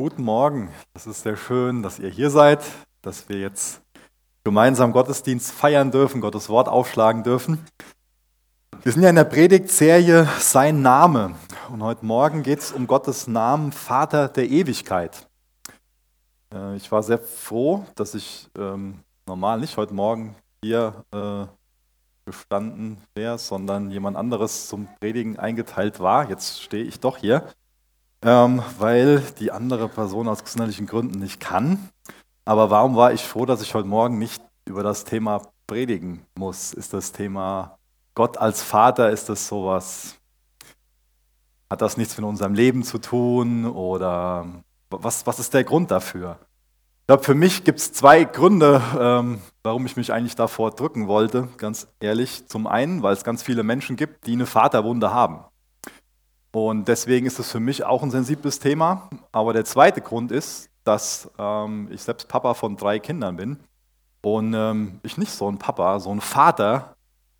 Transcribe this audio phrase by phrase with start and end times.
[0.00, 0.70] Guten Morgen.
[0.94, 2.60] Es ist sehr schön, dass ihr hier seid,
[3.02, 3.82] dass wir jetzt
[4.44, 7.66] gemeinsam Gottesdienst feiern dürfen, Gottes Wort aufschlagen dürfen.
[8.84, 11.34] Wir sind ja in der Predigtserie Sein Name.
[11.72, 15.26] Und heute Morgen geht es um Gottes Namen, Vater der Ewigkeit.
[16.54, 21.46] Äh, ich war sehr froh, dass ich ähm, normal nicht heute Morgen hier äh,
[22.24, 26.30] gestanden wäre, sondern jemand anderes zum Predigen eingeteilt war.
[26.30, 27.48] Jetzt stehe ich doch hier
[28.22, 31.90] ähm, weil die andere Person aus gesundheitlichen Gründen nicht kann.
[32.44, 36.72] Aber warum war ich froh, dass ich heute Morgen nicht über das Thema predigen muss?
[36.72, 37.78] Ist das Thema
[38.14, 40.16] Gott als Vater, ist das sowas?
[41.70, 43.66] Hat das nichts mit unserem Leben zu tun?
[43.66, 44.46] Oder
[44.90, 46.38] was, was ist der Grund dafür?
[47.00, 51.08] Ich glaube, für mich gibt es zwei Gründe, ähm, warum ich mich eigentlich davor drücken
[51.08, 52.46] wollte, ganz ehrlich.
[52.48, 55.44] Zum einen, weil es ganz viele Menschen gibt, die eine Vaterwunde haben.
[56.52, 59.10] Und deswegen ist es für mich auch ein sensibles Thema.
[59.32, 63.58] Aber der zweite Grund ist, dass ähm, ich selbst Papa von drei Kindern bin
[64.22, 66.96] und ähm, ich nicht so ein Papa, so ein Vater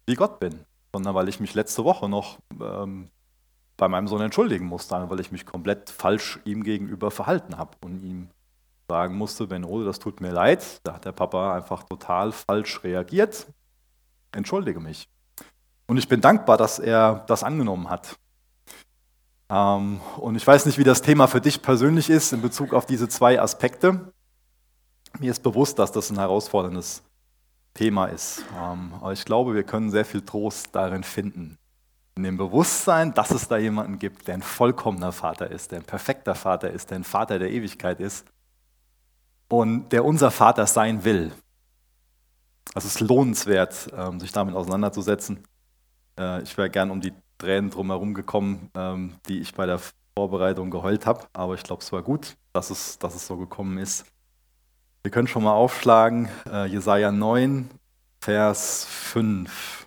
[0.07, 0.61] wie Gott bin,
[0.93, 3.09] sondern weil ich mich letzte Woche noch ähm,
[3.79, 8.03] bei meinem Sohn entschuldigen musste, weil ich mich komplett falsch ihm gegenüber verhalten habe und
[8.03, 8.29] ihm
[8.89, 10.81] sagen musste, Ben Ole, das tut mir leid.
[10.85, 13.47] Da hat der Papa einfach total falsch reagiert.
[14.33, 15.09] Entschuldige mich.
[15.87, 18.19] Und ich bin dankbar, dass er das angenommen hat
[19.49, 23.09] und ich weiß nicht, wie das Thema für dich persönlich ist in Bezug auf diese
[23.09, 24.13] zwei Aspekte.
[25.19, 27.03] Mir ist bewusst, dass das ein herausforderndes
[27.73, 28.45] Thema ist.
[28.61, 31.57] Ähm, aber ich glaube, wir können sehr viel Trost darin finden.
[32.17, 35.85] In dem Bewusstsein, dass es da jemanden gibt, der ein vollkommener Vater ist, der ein
[35.85, 38.27] perfekter Vater ist, der ein Vater der Ewigkeit ist
[39.49, 41.33] und der unser Vater sein will.
[42.75, 45.45] Es ist lohnenswert, ähm, sich damit auseinanderzusetzen.
[46.19, 49.81] Äh, ich wäre gern um die Tränen drumherum gekommen, ähm, die ich bei der
[50.17, 51.27] Vorbereitung geheult habe.
[51.33, 54.05] Aber ich glaube, es war gut, dass es, dass es so gekommen ist.
[55.03, 57.71] Wir können schon mal aufschlagen, äh, Jesaja 9,
[58.21, 59.87] Vers 5.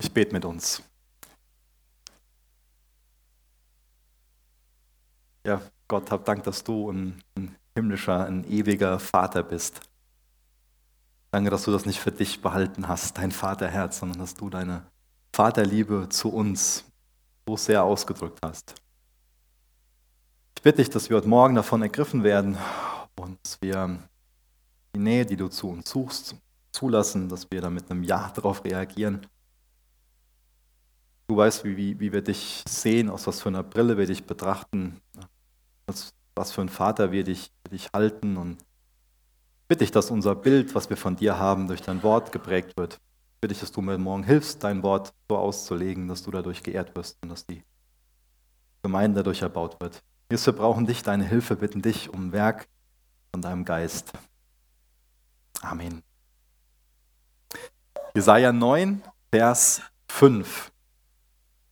[0.00, 0.82] Ich bete mit uns.
[5.46, 9.80] Ja, Gott, hab Dank, dass du ein, ein himmlischer, ein ewiger Vater bist.
[11.30, 14.86] Danke, dass du das nicht für dich behalten hast, dein Vaterherz, sondern dass du deine
[15.32, 16.84] Vaterliebe zu uns
[17.46, 18.74] so sehr ausgedrückt hast.
[20.56, 22.56] Ich bitte dich, dass wir heute Morgen davon ergriffen werden
[23.16, 23.98] und dass wir
[24.94, 26.36] die Nähe, die du zu uns suchst,
[26.70, 29.26] zulassen, dass wir da mit einem Ja darauf reagieren.
[31.28, 34.24] Du weißt, wie, wie, wie wir dich sehen, aus was für einer Brille wir dich
[34.24, 35.00] betrachten,
[35.86, 38.36] was was für ein Vater wir dich, dich halten.
[38.36, 38.58] Und
[39.68, 42.98] bitte ich, dass unser Bild, was wir von dir haben, durch dein Wort geprägt wird.
[43.40, 46.94] Bitte ich, dass du mir morgen hilfst, dein Wort so auszulegen, dass du dadurch geehrt
[46.94, 47.64] wirst und dass die
[48.82, 50.02] Gemeinde dadurch erbaut wird.
[50.30, 52.68] Jesus, wir brauchen dich, deine Hilfe, bitten dich um Werk
[53.32, 54.12] von deinem Geist.
[55.60, 56.02] Amen.
[58.14, 60.70] Jesaja 9, Vers 5.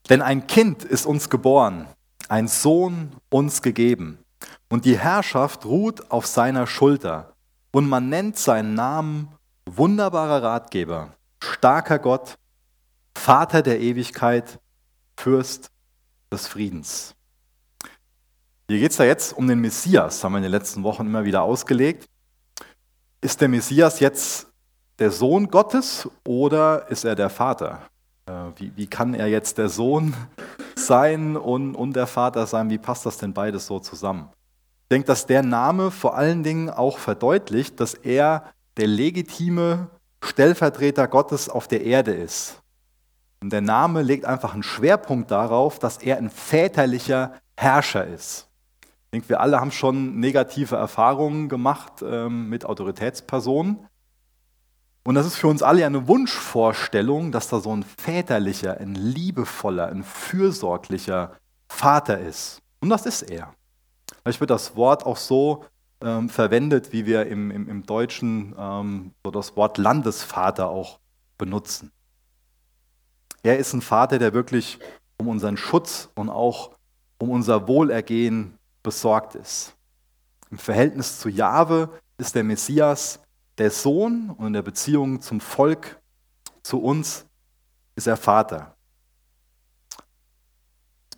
[0.09, 1.87] Denn ein Kind ist uns geboren,
[2.28, 4.19] ein Sohn uns gegeben
[4.70, 7.34] und die Herrschaft ruht auf seiner Schulter.
[7.72, 9.28] Und man nennt seinen Namen
[9.66, 12.38] wunderbarer Ratgeber, starker Gott,
[13.14, 14.58] Vater der Ewigkeit,
[15.16, 15.70] Fürst
[16.32, 17.14] des Friedens.
[18.69, 21.25] Hier geht es ja jetzt um den Messias, haben wir in den letzten Wochen immer
[21.25, 22.08] wieder ausgelegt.
[23.20, 24.47] Ist der Messias jetzt
[24.98, 27.82] der Sohn Gottes oder ist er der Vater?
[28.26, 30.14] Äh, wie, wie kann er jetzt der Sohn
[30.76, 32.70] sein und, und der Vater sein?
[32.70, 34.31] Wie passt das denn beides so zusammen?
[34.90, 38.44] Denke, dass der Name vor allen Dingen auch verdeutlicht, dass er
[38.76, 39.88] der legitime
[40.22, 42.60] Stellvertreter Gottes auf der Erde ist.
[43.42, 48.48] Und der Name legt einfach einen Schwerpunkt darauf, dass er ein väterlicher Herrscher ist.
[48.82, 53.86] Ich denke, wir alle haben schon negative Erfahrungen gemacht ähm, mit Autoritätspersonen.
[55.04, 59.88] Und das ist für uns alle eine Wunschvorstellung, dass da so ein väterlicher, ein liebevoller,
[59.88, 61.32] ein fürsorglicher
[61.69, 62.60] Vater ist.
[62.81, 63.54] Und das ist er.
[64.31, 65.65] Vielleicht wird das Wort auch so
[66.00, 71.00] ähm, verwendet, wie wir im, im, im Deutschen ähm, so das Wort Landesvater auch
[71.37, 71.91] benutzen.
[73.43, 74.79] Er ist ein Vater, der wirklich
[75.19, 76.71] um unseren Schutz und auch
[77.19, 79.75] um unser Wohlergehen besorgt ist.
[80.53, 83.19] Im Verhältnis zu Jahwe ist der Messias
[83.59, 86.00] der Sohn und in der Beziehung zum Volk,
[86.62, 87.27] zu uns,
[87.97, 88.77] ist er Vater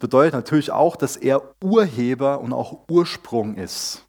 [0.02, 4.04] bedeutet natürlich auch, dass er Urheber und auch Ursprung ist.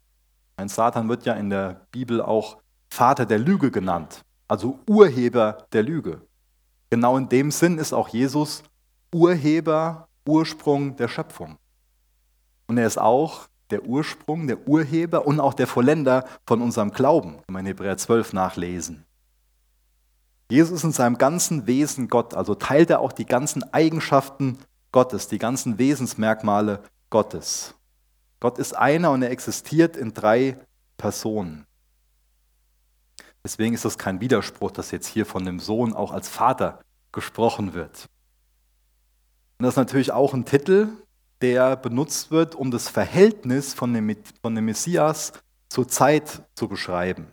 [0.56, 2.58] Ein Satan wird ja in der Bibel auch
[2.90, 4.22] Vater der Lüge genannt.
[4.48, 6.20] also Urheber der Lüge.
[6.90, 8.62] Genau in dem Sinn ist auch Jesus
[9.12, 11.56] Urheber, Ursprung der Schöpfung.
[12.66, 17.36] Und er ist auch der Ursprung, der Urheber und auch der Vollender von unserem Glauben.
[17.36, 19.04] Kann man in Hebräer 12 nachlesen.
[20.50, 24.58] Jesus ist in seinem ganzen Wesen Gott, also teilt er auch die ganzen Eigenschaften
[24.94, 26.80] Gottes, die ganzen Wesensmerkmale
[27.10, 27.74] Gottes.
[28.38, 30.56] Gott ist einer und er existiert in drei
[30.96, 31.66] Personen.
[33.42, 36.78] Deswegen ist das kein Widerspruch, dass jetzt hier von dem Sohn auch als Vater
[37.10, 38.08] gesprochen wird.
[39.58, 40.86] Und das ist natürlich auch ein Titel,
[41.40, 45.32] der benutzt wird, um das Verhältnis von dem, von dem Messias
[45.68, 47.32] zur Zeit zu beschreiben.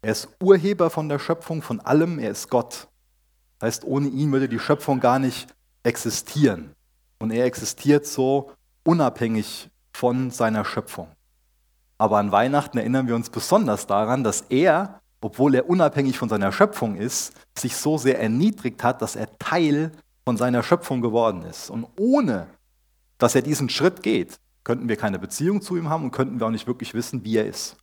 [0.00, 2.88] Er ist Urheber von der Schöpfung, von allem, er ist Gott.
[3.58, 5.54] Das heißt, ohne ihn würde die Schöpfung gar nicht
[5.86, 6.74] existieren.
[7.18, 8.50] Und er existiert so
[8.84, 11.08] unabhängig von seiner Schöpfung.
[11.96, 16.52] Aber an Weihnachten erinnern wir uns besonders daran, dass er, obwohl er unabhängig von seiner
[16.52, 19.92] Schöpfung ist, sich so sehr erniedrigt hat, dass er Teil
[20.24, 21.70] von seiner Schöpfung geworden ist.
[21.70, 22.48] Und ohne
[23.16, 26.46] dass er diesen Schritt geht, könnten wir keine Beziehung zu ihm haben und könnten wir
[26.46, 27.76] auch nicht wirklich wissen, wie er ist.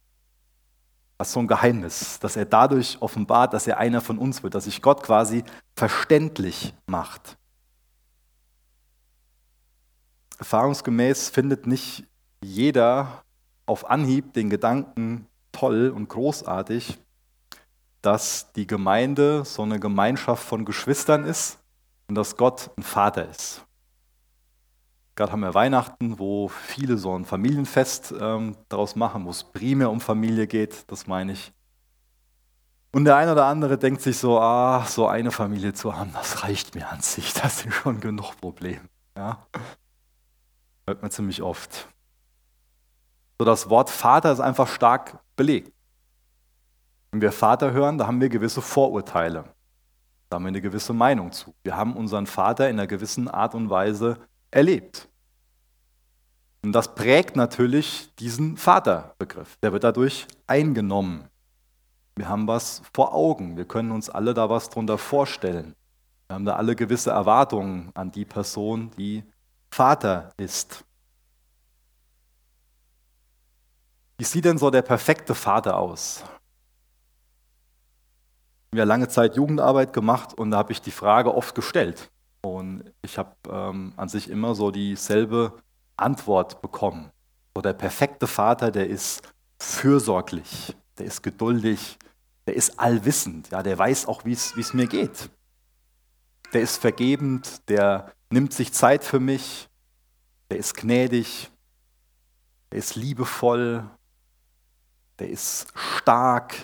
[1.17, 4.53] Das ist so ein Geheimnis, dass er dadurch offenbart, dass er einer von uns wird,
[4.53, 5.44] dass sich Gott quasi
[5.75, 7.38] verständlich macht.
[10.44, 12.04] Erfahrungsgemäß findet nicht
[12.44, 13.24] jeder
[13.66, 17.00] auf Anhieb den Gedanken toll und großartig,
[18.01, 21.60] dass die Gemeinde so eine Gemeinschaft von Geschwistern ist
[22.10, 23.66] und dass Gott ein Vater ist.
[25.16, 29.90] Gerade haben wir Weihnachten, wo viele so ein Familienfest ähm, daraus machen, wo es primär
[29.90, 31.54] um Familie geht, das meine ich.
[32.92, 36.44] Und der eine oder andere denkt sich so, ah, so eine Familie zu haben, das
[36.44, 38.81] reicht mir an sich, das sind schon genug Probleme.
[39.16, 39.48] Ja?
[40.85, 41.88] Hört man ziemlich oft.
[43.39, 45.71] So das Wort Vater ist einfach stark belegt.
[47.12, 49.45] Wenn wir Vater hören, da haben wir gewisse Vorurteile.
[50.30, 51.53] Da haben wir eine gewisse Meinung zu.
[51.63, 54.18] Wir haben unseren Vater in einer gewissen Art und Weise
[54.50, 55.07] erlebt.
[56.63, 59.57] Und das prägt natürlich diesen Vaterbegriff.
[59.57, 61.27] Der wird dadurch eingenommen.
[62.15, 63.57] Wir haben was vor Augen.
[63.57, 65.75] Wir können uns alle da was drunter vorstellen.
[66.27, 69.24] Wir haben da alle gewisse Erwartungen an die Person, die
[69.73, 70.85] Vater ist.
[74.19, 76.23] Wie sieht denn so der perfekte Vater aus?
[78.65, 82.11] Ich habe ja lange Zeit Jugendarbeit gemacht und da habe ich die Frage oft gestellt.
[82.41, 85.53] Und ich habe ähm, an sich immer so dieselbe
[85.97, 87.09] Antwort bekommen.
[87.55, 89.23] So der perfekte Vater, der ist
[89.59, 91.97] fürsorglich, der ist geduldig,
[92.45, 95.31] der ist allwissend, ja, der weiß auch, wie es mir geht.
[96.53, 99.69] Der ist vergebend, der nimmt sich Zeit für mich,
[100.50, 101.51] der ist gnädig,
[102.71, 103.89] der ist liebevoll,
[105.19, 106.56] der ist stark,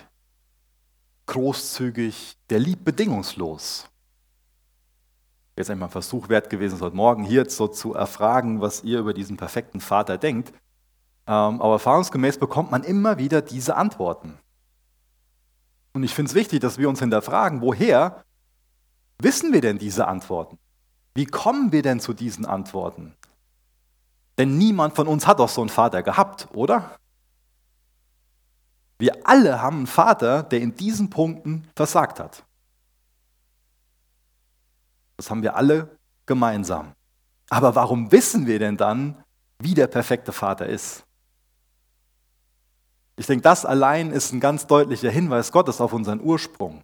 [1.28, 3.90] großzügig, der liebt bedingungslos
[5.60, 9.14] jetzt einmal ein Versuch wert gewesen, heute Morgen hier so zu erfragen, was ihr über
[9.14, 10.54] diesen perfekten Vater denkt.
[11.28, 14.40] Ähm, aber erfahrungsgemäß bekommt man immer wieder diese Antworten.
[15.94, 18.24] Und ich finde es wichtig, dass wir uns hinterfragen, woher
[19.20, 20.58] wissen wir denn diese Antworten?
[21.14, 23.16] Wie kommen wir denn zu diesen Antworten?
[24.38, 26.98] Denn niemand von uns hat doch so einen Vater gehabt, oder?
[28.98, 32.44] Wir alle haben einen Vater, der in diesen Punkten versagt hat.
[35.18, 36.94] Das haben wir alle gemeinsam.
[37.50, 39.22] Aber warum wissen wir denn dann,
[39.58, 41.04] wie der perfekte Vater ist?
[43.18, 46.84] Ich denke, das allein ist ein ganz deutlicher Hinweis Gottes auf unseren Ursprung.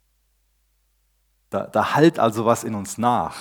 [1.50, 3.38] Da, da halt also was in uns nach,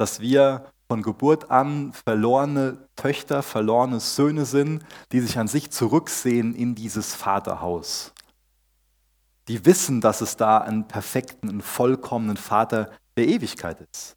[0.00, 6.54] dass wir von Geburt an verlorene Töchter, verlorene Söhne sind, die sich an sich zurücksehen
[6.54, 8.14] in dieses Vaterhaus.
[9.46, 14.16] Die wissen, dass es da einen perfekten, einen vollkommenen Vater der Ewigkeit ist.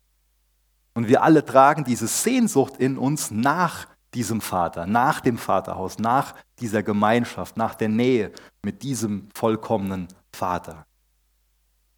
[0.94, 6.34] Und wir alle tragen diese Sehnsucht in uns nach diesem Vater, nach dem Vaterhaus, nach
[6.60, 10.86] dieser Gemeinschaft, nach der Nähe mit diesem vollkommenen Vater.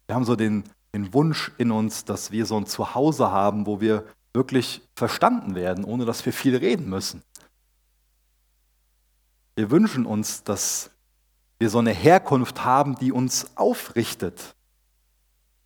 [0.08, 0.64] Wir haben so den,
[0.96, 5.84] den Wunsch in uns, dass wir so ein Zuhause haben, wo wir wirklich verstanden werden,
[5.84, 7.22] ohne dass wir viel reden müssen.
[9.56, 10.90] Wir wünschen uns, dass
[11.58, 14.56] wir so eine Herkunft haben, die uns aufrichtet.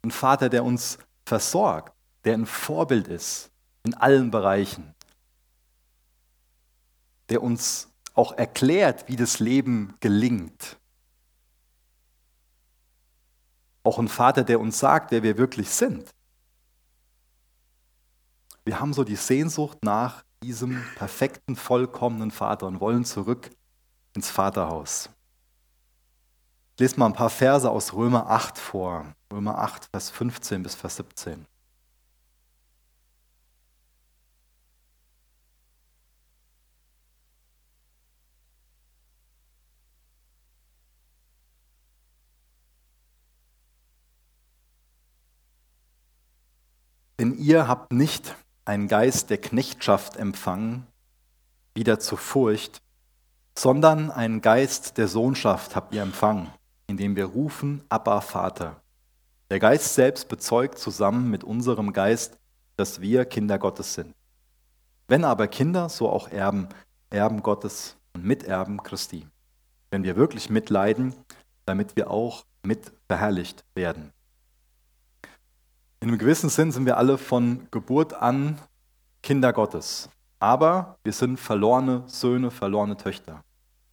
[0.03, 1.95] Ein Vater, der uns versorgt,
[2.25, 3.53] der ein Vorbild ist
[3.85, 4.95] in allen Bereichen,
[7.29, 10.80] der uns auch erklärt, wie das Leben gelingt.
[13.83, 16.11] Auch ein Vater, der uns sagt, wer wir wirklich sind.
[18.65, 23.51] Wir haben so die Sehnsucht nach diesem perfekten, vollkommenen Vater und wollen zurück
[24.15, 25.11] ins Vaterhaus.
[26.75, 29.15] Ich lese mal ein paar Verse aus Römer 8 vor.
[29.33, 31.47] Römer 8, Vers 15 bis Vers 17.
[47.21, 48.35] Denn ihr habt nicht
[48.65, 50.87] einen Geist der Knechtschaft empfangen,
[51.75, 52.81] wieder zur Furcht,
[53.55, 56.49] sondern einen Geist der Sohnschaft habt ihr empfangen,
[56.87, 58.81] indem wir rufen, Abba Vater.
[59.50, 62.39] Der Geist selbst bezeugt zusammen mit unserem Geist,
[62.79, 64.15] dass wir Kinder Gottes sind.
[65.07, 66.71] Wenn aber Kinder, so auch Erben,
[67.11, 69.27] Erben Gottes und Miterben Christi.
[69.91, 71.12] Wenn wir wirklich mitleiden,
[71.67, 74.11] damit wir auch mit verherrlicht werden.
[76.02, 78.59] In einem gewissen Sinn sind wir alle von Geburt an
[79.23, 80.09] Kinder Gottes.
[80.38, 83.45] Aber wir sind verlorene Söhne, verlorene Töchter.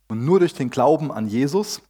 [0.07, 1.81] Und nur durch den Glauben an Jesus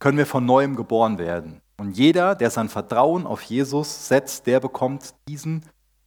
[0.00, 1.60] können wir von neuem geboren werden.
[1.76, 5.64] Und jeder, der sein Vertrauen auf Jesus setzt, der bekommt diesen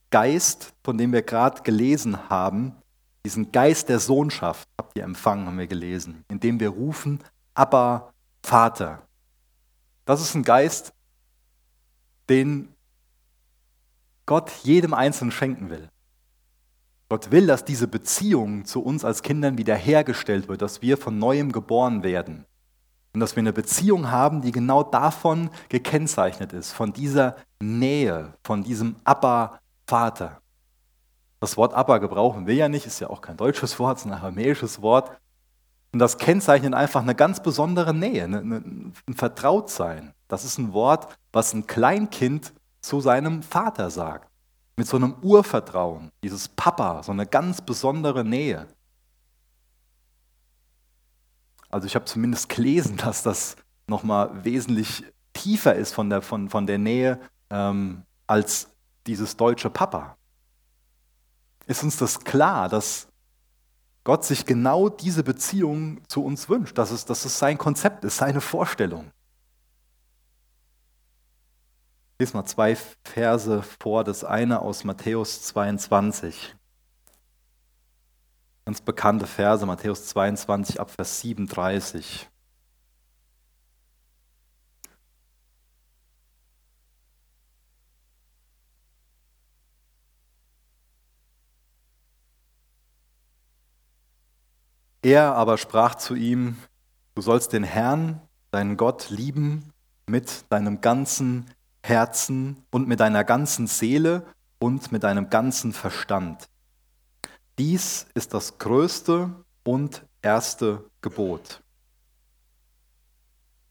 [0.10, 2.76] Geist, von dem wir gerade gelesen haben,
[3.26, 7.24] diesen Geist der Sohnschaft, habt ihr empfangen, haben wir gelesen, indem wir rufen,
[7.54, 8.12] aber
[8.44, 9.04] Vater.
[10.04, 10.92] Das ist ein Geist,
[12.28, 12.68] den
[14.32, 15.90] Gott jedem Einzelnen schenken will.
[17.10, 21.52] Gott will, dass diese Beziehung zu uns als Kindern wiederhergestellt wird, dass wir von neuem
[21.52, 22.46] geboren werden.
[23.14, 28.64] Und dass wir eine Beziehung haben, die genau davon gekennzeichnet ist, von dieser Nähe, von
[28.64, 30.40] diesem Abba-Vater.
[31.42, 34.12] Das Wort Abba gebrauchen wir ja nicht, ist ja auch kein deutsches Wort, es ist
[34.14, 35.12] ein aramäisches Wort.
[35.92, 40.14] Und das kennzeichnet einfach eine ganz besondere Nähe, ein Vertrautsein.
[40.30, 44.30] Das ist ein Wort, was ein Kleinkind zu seinem Vater sagt.
[44.78, 48.68] Mit so einem Urvertrauen, dieses Papa, so eine ganz besondere Nähe.
[51.70, 53.56] Also ich habe zumindest gelesen, dass das
[53.88, 57.20] nochmal wesentlich tiefer ist von der, von, von der Nähe
[57.50, 58.70] ähm, als
[59.08, 60.18] dieses deutsche Papa.
[61.68, 63.08] Ist uns das klar, dass
[64.04, 68.18] Gott sich genau diese Beziehung zu uns wünscht, dass es, dass es sein Konzept ist,
[68.18, 69.12] seine Vorstellung
[72.22, 74.04] lese mal zwei Verse vor.
[74.04, 76.56] Das eine aus Matthäus 22.
[78.64, 82.30] Ganz bekannte Verse, Matthäus 22 ab Vers 37.
[95.02, 96.56] Er aber sprach zu ihm,
[97.16, 99.74] du sollst den Herrn, deinen Gott, lieben
[100.06, 101.48] mit deinem ganzen
[101.84, 104.26] Herzen und mit deiner ganzen Seele
[104.60, 106.48] und mit deinem ganzen Verstand.
[107.58, 109.32] Dies ist das größte
[109.64, 111.62] und erste Gebot.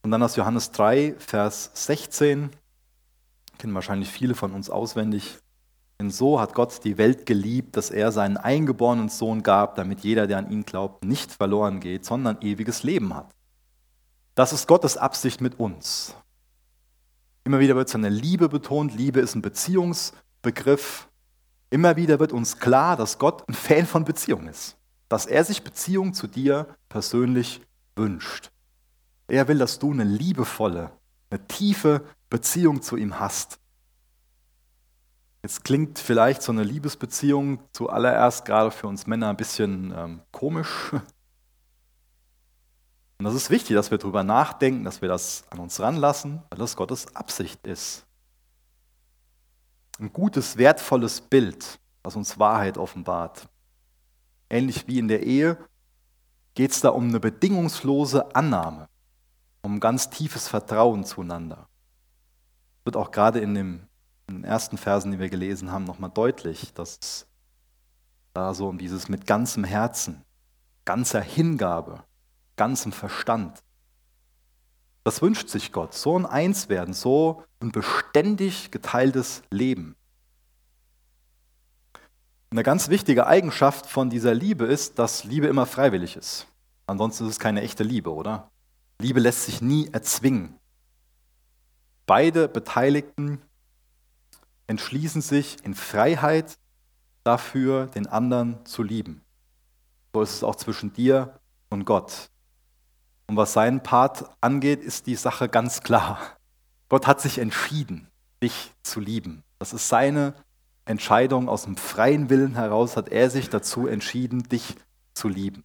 [0.02, 2.50] Und dann aus Johannes 3, Vers 16,
[3.58, 5.38] kennen wahrscheinlich viele von uns auswendig.
[6.00, 10.26] Denn so hat Gott die Welt geliebt, dass er seinen eingeborenen Sohn gab, damit jeder,
[10.26, 13.30] der an ihn glaubt, nicht verloren geht, sondern ewiges Leben hat.
[14.34, 16.14] Das ist Gottes Absicht mit uns.
[17.50, 18.94] Immer wieder wird seine Liebe betont.
[18.94, 21.08] Liebe ist ein Beziehungsbegriff.
[21.68, 24.76] Immer wieder wird uns klar, dass Gott ein Fan von Beziehung ist.
[25.08, 27.60] Dass er sich Beziehung zu dir persönlich
[27.96, 28.52] wünscht.
[29.26, 30.92] Er will, dass du eine liebevolle,
[31.28, 33.58] eine tiefe Beziehung zu ihm hast.
[35.42, 40.92] Jetzt klingt vielleicht so eine Liebesbeziehung zuallererst gerade für uns Männer ein bisschen ähm, komisch,
[43.20, 46.58] und das ist wichtig, dass wir darüber nachdenken, dass wir das an uns ranlassen, weil
[46.58, 48.06] das Gottes Absicht ist.
[49.98, 53.46] Ein gutes, wertvolles Bild, das uns Wahrheit offenbart.
[54.48, 55.58] Ähnlich wie in der Ehe
[56.54, 58.88] geht es da um eine bedingungslose Annahme,
[59.60, 61.68] um ganz tiefes Vertrauen zueinander.
[62.78, 63.86] Das wird auch gerade in, dem,
[64.28, 67.26] in den ersten Versen, die wir gelesen haben, nochmal deutlich, dass es
[68.32, 70.24] da so um dieses mit ganzem Herzen,
[70.86, 72.02] ganzer Hingabe,
[72.60, 73.62] ganzem Verstand.
[75.02, 79.96] Das wünscht sich Gott, so ein Einswerden, so ein beständig geteiltes Leben.
[82.50, 86.48] Eine ganz wichtige Eigenschaft von dieser Liebe ist, dass Liebe immer freiwillig ist.
[86.86, 88.50] Ansonsten ist es keine echte Liebe, oder?
[88.98, 90.58] Liebe lässt sich nie erzwingen.
[92.04, 93.40] Beide Beteiligten
[94.66, 96.58] entschließen sich in Freiheit
[97.24, 99.22] dafür, den anderen zu lieben.
[100.12, 101.40] So ist es auch zwischen dir
[101.70, 102.29] und Gott.
[103.30, 106.18] Und was seinen Part angeht, ist die Sache ganz klar.
[106.88, 108.08] Gott hat sich entschieden,
[108.42, 109.44] dich zu lieben.
[109.60, 110.34] Das ist seine
[110.84, 114.74] Entscheidung aus dem freien Willen heraus, hat er sich dazu entschieden, dich
[115.14, 115.62] zu lieben.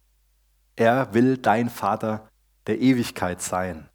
[0.76, 2.28] Er will dein Vater
[2.68, 3.88] der Ewigkeit sein.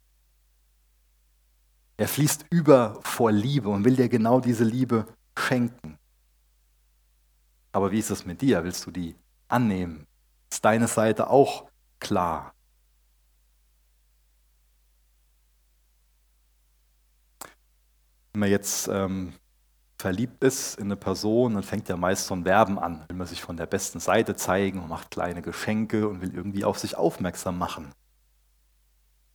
[1.96, 5.96] Er fließt über vor Liebe und will dir genau diese Liebe schenken.
[7.72, 8.64] Aber wie ist es mit dir?
[8.64, 9.16] Willst du die
[9.48, 10.06] annehmen?
[10.50, 11.64] Ist deine Seite auch
[12.00, 12.52] klar?
[18.32, 19.34] Wenn man jetzt ähm,
[19.98, 23.04] verliebt ist in eine Person, dann fängt ja meist so ein Werben an.
[23.08, 26.64] Will man sich von der besten Seite zeigen und macht kleine Geschenke und will irgendwie
[26.64, 27.92] auf sich aufmerksam machen.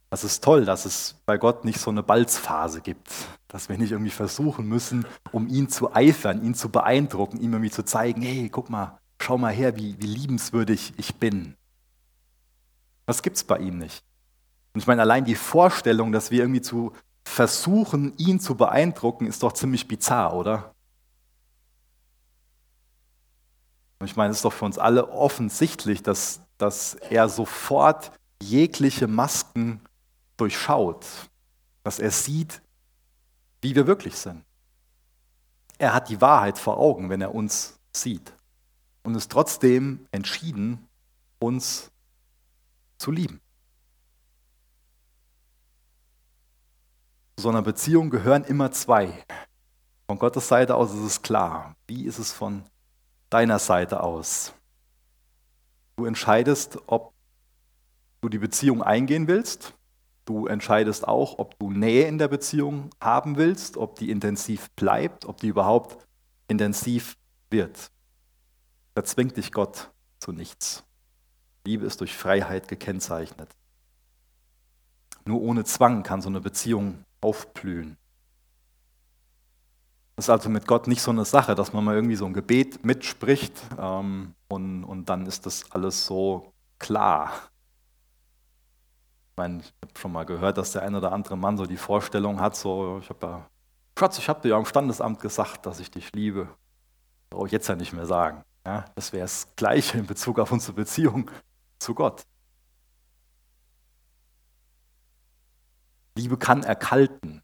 [0.09, 3.09] Das ist toll, dass es bei Gott nicht so eine Balzphase gibt,
[3.49, 7.71] dass wir nicht irgendwie versuchen müssen, um ihn zu eifern, ihn zu beeindrucken, ihm irgendwie
[7.71, 11.55] zu zeigen, hey, guck mal, schau mal her, wie, wie liebenswürdig ich bin.
[13.05, 14.03] Das gibt es bei ihm nicht.
[14.73, 16.93] Und ich meine, allein die Vorstellung, dass wir irgendwie zu
[17.27, 20.73] versuchen, ihn zu beeindrucken, ist doch ziemlich bizarr, oder?
[24.03, 29.81] Ich meine, es ist doch für uns alle offensichtlich, dass, dass er sofort jegliche Masken
[30.37, 31.05] durchschaut,
[31.83, 32.61] dass er sieht,
[33.61, 34.43] wie wir wirklich sind.
[35.77, 38.33] Er hat die Wahrheit vor Augen, wenn er uns sieht
[39.03, 40.87] und ist trotzdem entschieden,
[41.39, 41.91] uns
[42.97, 43.41] zu lieben.
[47.37, 49.13] Zu so einer Beziehung gehören immer zwei.
[50.07, 51.75] Von Gottes Seite aus ist es klar.
[51.87, 52.63] Wie ist es von
[53.29, 54.53] deiner Seite aus?
[55.95, 57.13] Du entscheidest, ob
[58.21, 59.77] du die Beziehung eingehen willst
[60.27, 65.23] Du entscheidest auch, ob du Nähe in der Beziehung haben willst, ob die intensiv bleibt,
[65.23, 66.05] ob die überhaupt
[66.49, 67.15] intensiv
[67.49, 67.91] wird.
[68.93, 69.89] Da zwingt dich Gott
[70.19, 70.83] zu nichts.
[71.65, 73.55] Liebe ist durch Freiheit gekennzeichnet.
[75.23, 77.97] Nur ohne Zwang kann so eine Beziehung aufblühen.
[80.15, 82.33] Das ist also mit Gott nicht so eine Sache, dass man mal irgendwie so ein
[82.33, 87.31] Gebet mitspricht ähm, und, und dann ist das alles so klar.
[89.29, 91.77] Ich meine, ich habe schon mal gehört, dass der ein oder andere Mann so die
[91.77, 93.47] Vorstellung hat, so, ich habe ja,
[93.99, 96.47] Schatz, ich habe dir ja im Standesamt gesagt, dass ich dich liebe.
[97.29, 98.43] Brauche ich jetzt ja nicht mehr sagen.
[98.65, 101.29] Ja, das wäre das Gleiche in Bezug auf unsere Beziehung
[101.77, 102.23] zu Gott.
[106.27, 107.41] Liebe kann erkalten.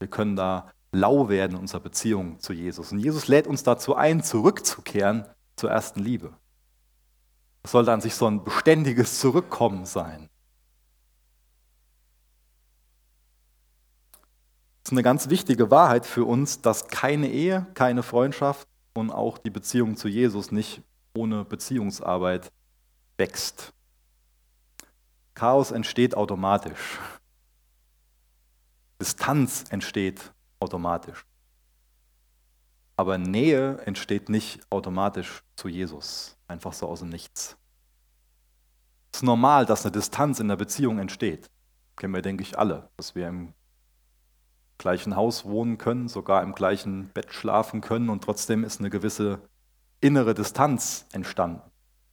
[0.00, 2.90] Wir können da lau werden in unserer Beziehung zu Jesus.
[2.90, 6.32] Und Jesus lädt uns dazu ein, zurückzukehren zur ersten Liebe.
[7.62, 10.28] Es soll an sich so ein beständiges Zurückkommen sein.
[14.82, 19.50] ist eine ganz wichtige Wahrheit für uns, dass keine Ehe, keine Freundschaft und auch die
[19.50, 20.80] Beziehung zu Jesus nicht
[21.16, 22.52] ohne Beziehungsarbeit
[23.16, 23.72] wächst.
[25.34, 26.98] Chaos entsteht automatisch.
[29.00, 31.24] Distanz entsteht automatisch.
[32.96, 37.58] Aber Nähe entsteht nicht automatisch zu Jesus, einfach so aus dem Nichts.
[39.12, 41.50] Es ist normal, dass eine Distanz in der Beziehung entsteht.
[41.96, 43.52] Kennen wir, denke ich, alle, dass wir im
[44.78, 49.40] gleichen Haus wohnen können, sogar im gleichen Bett schlafen können und trotzdem ist eine gewisse
[50.00, 51.62] innere Distanz entstanden.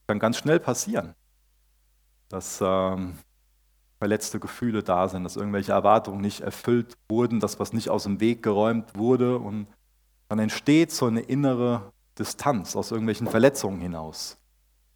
[0.08, 1.14] Kann ganz schnell passieren,
[2.30, 3.18] dass ähm,
[4.04, 8.20] verletzte Gefühle da sind, dass irgendwelche Erwartungen nicht erfüllt wurden, dass was nicht aus dem
[8.20, 9.66] Weg geräumt wurde und
[10.28, 14.38] dann entsteht so eine innere Distanz aus irgendwelchen Verletzungen hinaus.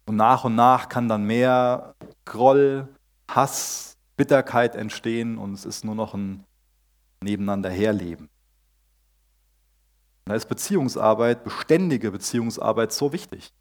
[0.04, 1.94] Und nach und nach kann dann mehr
[2.26, 2.86] Groll,
[3.30, 6.44] Hass, Bitterkeit entstehen und es ist nur noch ein
[7.22, 8.28] nebeneinander herleben.
[10.26, 13.54] Da ist Beziehungsarbeit, beständige Beziehungsarbeit so wichtig.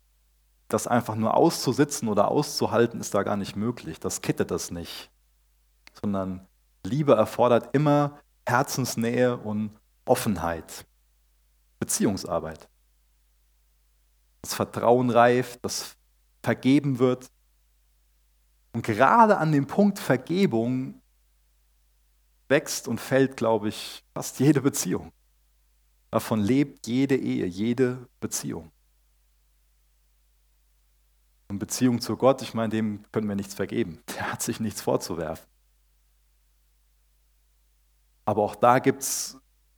[0.68, 4.02] Das einfach nur auszusitzen oder auszuhalten, ist da gar nicht möglich.
[4.02, 5.10] Das kittet das nicht.
[6.02, 6.48] Sondern
[6.84, 9.72] Liebe erfordert immer Herzensnähe und
[10.06, 10.86] Offenheit.
[11.80, 12.68] Beziehungsarbeit.
[14.42, 15.96] Das Vertrauen reift, das
[16.44, 17.30] vergeben wird.
[18.74, 21.02] Und gerade an dem Punkt Vergebung
[22.48, 25.12] wächst und fällt, glaube ich, fast jede Beziehung.
[26.12, 28.72] Davon lebt jede Ehe, jede Beziehung.
[31.50, 34.02] Und Beziehung zu Gott, ich meine, dem können wir nichts vergeben.
[34.16, 35.48] Der hat sich nichts vorzuwerfen.
[38.28, 39.38] Aber auch da gibt es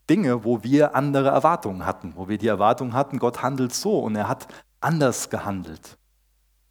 [0.10, 4.16] Dinge, wo wir andere Erwartungen hatten, wo wir die Erwartung hatten, Gott handelt so und
[4.16, 4.48] er hat
[4.82, 6.00] anders gehandelt.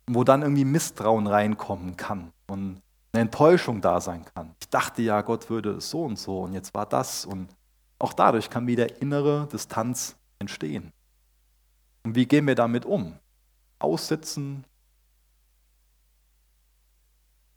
[0.09, 2.33] Wo dann irgendwie Misstrauen reinkommen kann.
[2.49, 4.57] Und eine Enttäuschung da sein kann.
[4.61, 7.49] Ich dachte ja, Gott würde so und so und jetzt war das und
[8.01, 10.93] auch dadurch kann wieder innere Distanz entstehen.
[12.03, 13.21] Und wie gehen wir damit um?
[13.79, 14.65] Aussitzen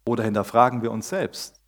[0.05, 1.59] oder hinterfragen wir uns selbst?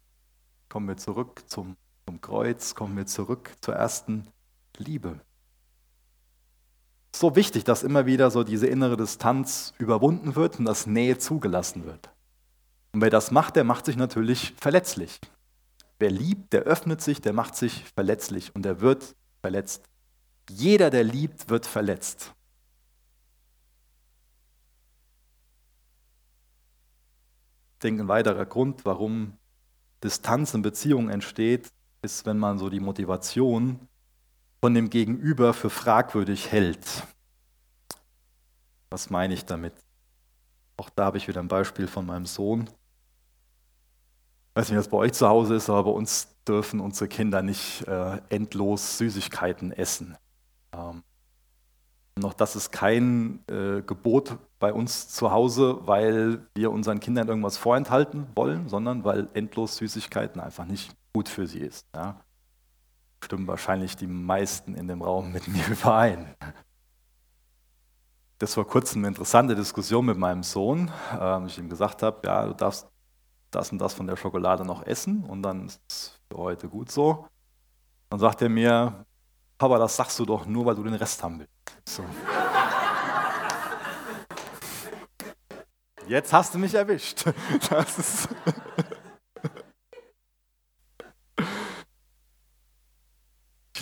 [0.69, 4.27] Kommen wir zurück zum, zum Kreuz, kommen wir zurück zur ersten
[4.77, 5.19] Liebe.
[7.15, 11.85] So wichtig, dass immer wieder so diese innere Distanz überwunden wird und dass Nähe zugelassen
[11.85, 12.09] wird.
[12.91, 15.19] Und wer das macht, der macht sich natürlich verletzlich.
[15.99, 19.83] Wer liebt, der öffnet sich, der macht sich verletzlich und der wird verletzt.
[20.49, 22.33] Jeder, der liebt, wird verletzt.
[27.75, 29.37] Ich denke, ein weiterer Grund, warum
[30.03, 31.71] Distanz in Beziehungen entsteht,
[32.03, 33.87] ist, wenn man so die Motivation
[34.61, 37.03] von dem Gegenüber für fragwürdig hält.
[38.89, 39.73] Was meine ich damit?
[40.77, 42.69] Auch da habe ich wieder ein Beispiel von meinem Sohn.
[44.49, 47.41] Ich weiß nicht, was bei euch zu Hause ist, aber bei uns dürfen unsere Kinder
[47.41, 50.15] nicht äh, endlos Süßigkeiten essen.
[50.73, 51.03] Ähm,
[52.19, 57.57] noch das ist kein äh, Gebot bei uns zu Hause, weil wir unseren Kindern irgendwas
[57.57, 61.85] vorenthalten wollen, sondern weil endlos Süßigkeiten einfach nicht gut für sie ist.
[61.95, 62.19] Ja.
[63.23, 66.35] Stimmen wahrscheinlich die meisten in dem Raum mit mir überein.
[68.39, 70.91] Das war kurz eine interessante Diskussion mit meinem Sohn.
[71.19, 72.87] Ähm, ich ihm gesagt habe, ja, du darfst
[73.51, 76.91] das und das von der Schokolade noch essen und dann ist es für heute gut
[76.91, 77.27] so.
[78.09, 79.05] Dann sagt er mir,
[79.59, 81.51] Papa, das sagst du doch nur, weil du den Rest haben willst.
[81.87, 82.03] So.
[86.07, 87.25] Jetzt hast du mich erwischt.
[87.69, 88.29] Das ist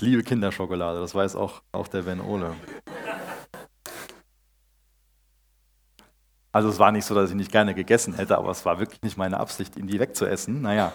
[0.01, 2.55] liebe Kinderschokolade, das weiß auch, auch der Ben Ole.
[6.53, 9.01] Also es war nicht so, dass ich nicht gerne gegessen hätte, aber es war wirklich
[9.03, 10.61] nicht meine Absicht, ihn die wegzuessen.
[10.61, 10.91] Naja.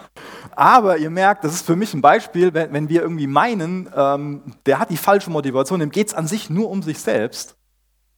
[0.55, 4.53] Aber ihr merkt, das ist für mich ein Beispiel, wenn, wenn wir irgendwie meinen, ähm,
[4.67, 7.55] der hat die falsche Motivation, dem geht es an sich nur um sich selbst.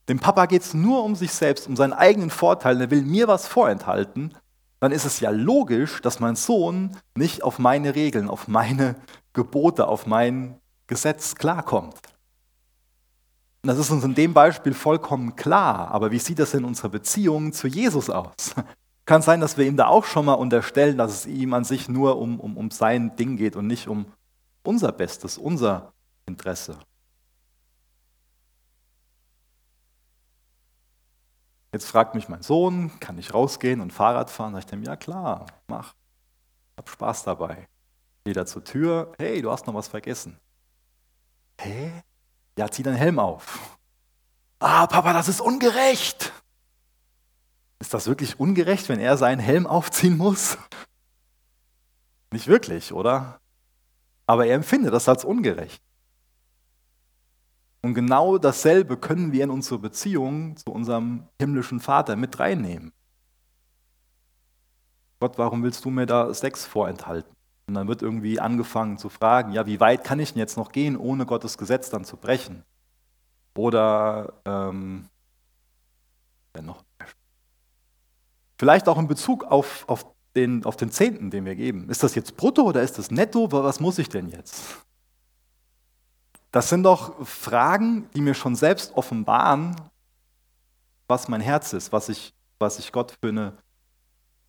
[0.10, 3.30] Dem Papa geht es nur um sich selbst, um seinen eigenen Vorteil, der will mir
[3.30, 4.36] was vorenthalten.
[4.82, 8.96] Dann ist es ja logisch, dass mein Sohn nicht auf meine Regeln, auf meine
[9.34, 12.02] Gebote, auf mein Gesetz klarkommt.
[13.62, 17.54] Das ist uns in dem Beispiel vollkommen klar, aber wie sieht das in unserer Beziehung
[17.54, 18.56] zu Jesus aus?
[19.06, 21.90] Kann sein, dass wir ihm da auch schon mal unterstellen, dass es ihm an sich
[21.90, 24.08] nur um, um, um sein Ding geht und nicht um
[24.64, 25.94] unser Bestes, unser
[26.26, 26.80] Interesse.
[31.72, 34.54] Jetzt fragt mich mein Sohn, kann ich rausgehen und Fahrrad fahren?
[34.54, 35.94] Sag ich dem, ja klar, mach.
[36.78, 37.68] Hab Spaß dabei.
[38.24, 40.40] Da zur Tür, hey, du hast noch was vergessen.
[41.60, 42.04] Hä?
[42.58, 43.78] Ja, zieh deinen Helm auf.
[44.60, 46.32] Ah, Papa, das ist ungerecht.
[47.80, 50.58] Ist das wirklich ungerecht, wenn er seinen Helm aufziehen muss?
[52.32, 53.40] Nicht wirklich, oder?
[54.26, 55.82] Aber er empfindet das als ungerecht.
[57.82, 62.94] Und genau dasselbe können wir in unsere Beziehung zu unserem himmlischen Vater mit reinnehmen.
[65.20, 67.39] Gott, warum willst du mir da Sex vorenthalten?
[67.70, 70.72] Und dann wird irgendwie angefangen zu fragen, ja, wie weit kann ich denn jetzt noch
[70.72, 72.64] gehen, ohne Gottes Gesetz dann zu brechen?
[73.56, 75.08] Oder ähm,
[76.60, 76.84] noch.
[78.58, 80.04] Vielleicht auch in Bezug auf, auf,
[80.36, 81.92] den, auf den Zehnten, den wir geben.
[81.92, 83.52] Ist das jetzt brutto oder ist das netto?
[83.52, 84.84] Was muss ich denn jetzt?
[86.50, 89.76] Das sind doch Fragen, die mir schon selbst offenbaren,
[91.08, 93.54] was mein Herz ist, was ich, was ich Gott für eine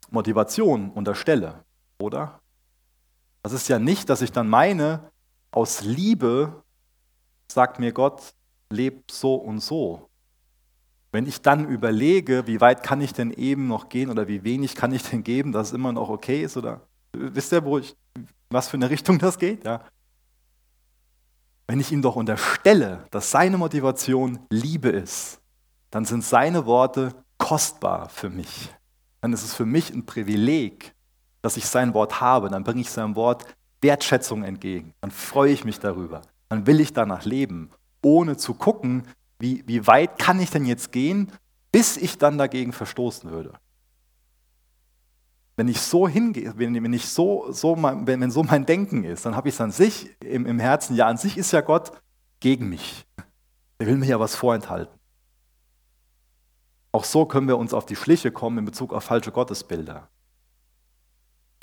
[0.08, 1.62] Motivation unterstelle,
[1.98, 2.39] oder?
[3.42, 5.10] Das ist ja nicht, dass ich dann meine,
[5.50, 6.62] aus Liebe
[7.50, 8.34] sagt mir Gott,
[8.70, 10.08] leb so und so.
[11.12, 14.76] Wenn ich dann überlege, wie weit kann ich denn eben noch gehen oder wie wenig
[14.76, 17.96] kann ich denn geben, dass es immer noch okay ist, oder wisst ihr, wo ich,
[18.50, 19.64] was für eine Richtung das geht?
[19.64, 19.84] Ja.
[21.66, 25.40] Wenn ich ihm doch unterstelle, dass seine Motivation Liebe ist,
[25.90, 28.70] dann sind seine Worte kostbar für mich.
[29.20, 30.94] Dann ist es für mich ein Privileg,
[31.42, 33.44] dass ich sein Wort habe, dann bringe ich seinem Wort
[33.80, 34.92] Wertschätzung entgegen.
[35.00, 36.22] Dann freue ich mich darüber.
[36.48, 37.70] Dann will ich danach leben,
[38.02, 39.04] ohne zu gucken,
[39.38, 41.32] wie, wie weit kann ich denn jetzt gehen,
[41.72, 43.54] bis ich dann dagegen verstoßen würde.
[45.56, 49.26] Wenn ich so hingehe, wenn, ich so, so mein, wenn, wenn so mein Denken ist,
[49.26, 51.92] dann habe ich es an sich im, im Herzen, ja, an sich ist ja Gott
[52.40, 53.06] gegen mich.
[53.78, 54.94] Er will mir ja was vorenthalten.
[56.92, 60.08] Auch so können wir uns auf die Schliche kommen in Bezug auf falsche Gottesbilder.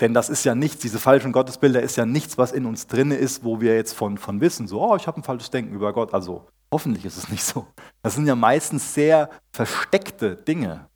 [0.00, 3.10] Denn das ist ja nichts, diese falschen Gottesbilder ist ja nichts, was in uns drin
[3.10, 5.92] ist, wo wir jetzt von, von wissen, so, oh, ich habe ein falsches Denken über
[5.92, 6.14] Gott.
[6.14, 7.66] Also hoffentlich ist es nicht so.
[8.02, 10.88] Das sind ja meistens sehr versteckte Dinge,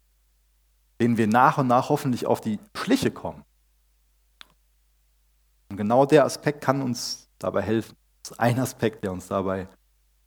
[1.00, 3.42] denen wir nach und nach hoffentlich auf die Schliche kommen.
[5.68, 7.96] Und genau der Aspekt kann uns dabei helfen.
[8.22, 9.66] Das ist ein Aspekt, der uns dabei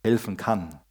[0.03, 0.81] helfen kann.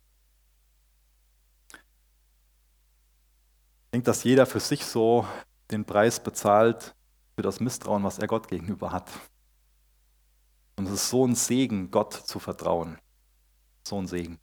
[3.85, 5.27] Ich denke, dass jeder für sich so
[5.71, 6.95] den Preis bezahlt,
[7.35, 9.11] für das Misstrauen, was er Gott gegenüber hat.
[10.77, 12.99] Und es ist so ein Segen, Gott zu vertrauen.
[13.87, 14.39] So ein Segen.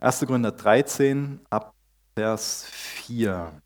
[0.00, 0.20] 1.
[0.26, 1.74] Korinther 13 ab
[2.14, 3.62] Vers 4.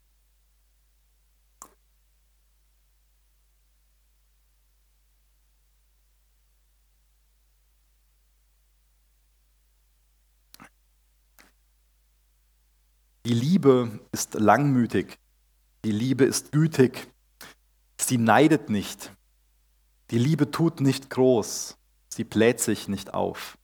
[13.26, 15.18] Die Liebe ist langmütig,
[15.82, 17.08] die Liebe ist gütig,
[18.06, 19.12] Sie neidet nicht.
[20.10, 21.78] Die Liebe tut nicht groß.
[22.10, 23.56] Sie bläht sich nicht auf.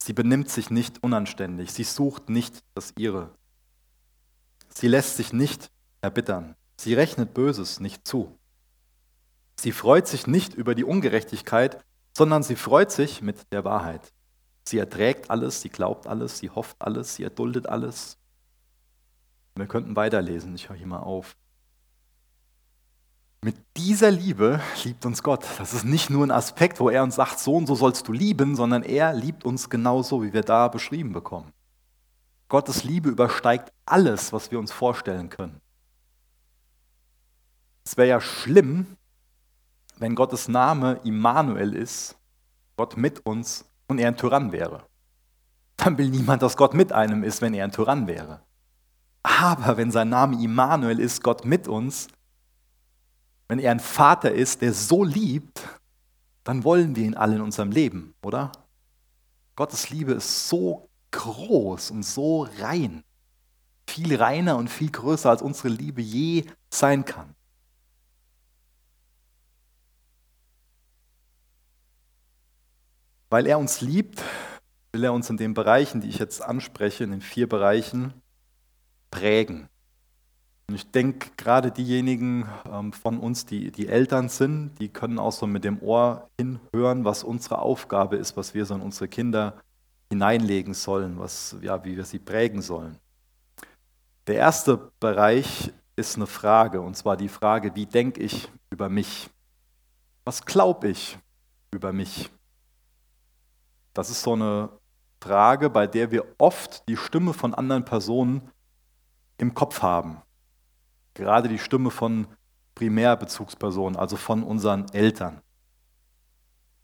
[0.00, 1.72] Sie benimmt sich nicht unanständig.
[1.72, 3.34] Sie sucht nicht das Ihre.
[4.68, 6.54] Sie lässt sich nicht erbittern.
[6.76, 8.38] Sie rechnet Böses nicht zu.
[9.58, 11.84] Sie freut sich nicht über die Ungerechtigkeit,
[12.16, 14.12] sondern sie freut sich mit der Wahrheit.
[14.62, 18.18] Sie erträgt alles, sie glaubt alles, sie hofft alles, sie erduldet alles.
[19.56, 21.36] Wir könnten weiterlesen, ich höre hier mal auf.
[23.42, 25.46] Mit dieser Liebe liebt uns Gott.
[25.58, 28.12] Das ist nicht nur ein Aspekt, wo er uns sagt, so und so sollst du
[28.12, 31.50] lieben, sondern er liebt uns genauso, wie wir da beschrieben bekommen.
[32.48, 35.60] Gottes Liebe übersteigt alles, was wir uns vorstellen können.
[37.84, 38.98] Es wäre ja schlimm,
[39.98, 42.18] wenn Gottes Name Immanuel ist,
[42.76, 44.84] Gott mit uns und er ein Tyrann wäre.
[45.78, 48.42] Dann will niemand, dass Gott mit einem ist, wenn er ein Tyrann wäre.
[49.22, 52.08] Aber wenn sein Name Immanuel ist, Gott mit uns,
[53.50, 55.68] wenn er ein Vater ist, der so liebt,
[56.44, 58.52] dann wollen wir ihn alle in unserem Leben, oder?
[59.56, 63.02] Gottes Liebe ist so groß und so rein,
[63.88, 67.34] viel reiner und viel größer, als unsere Liebe je sein kann.
[73.30, 74.22] Weil er uns liebt,
[74.92, 78.14] will er uns in den Bereichen, die ich jetzt anspreche, in den vier Bereichen,
[79.10, 79.68] prägen.
[80.74, 85.46] Ich denke, gerade diejenigen ähm, von uns, die, die Eltern sind, die können auch so
[85.46, 89.60] mit dem Ohr hinhören, was unsere Aufgabe ist, was wir so in unsere Kinder
[90.10, 92.98] hineinlegen sollen, was, ja, wie wir sie prägen sollen.
[94.26, 99.30] Der erste Bereich ist eine Frage, und zwar die Frage, wie denke ich über mich?
[100.24, 101.18] Was glaube ich
[101.70, 102.30] über mich?
[103.94, 104.70] Das ist so eine
[105.20, 108.50] Frage, bei der wir oft die Stimme von anderen Personen
[109.38, 110.22] im Kopf haben.
[111.14, 112.26] Gerade die Stimme von
[112.74, 115.40] Primärbezugspersonen, also von unseren Eltern.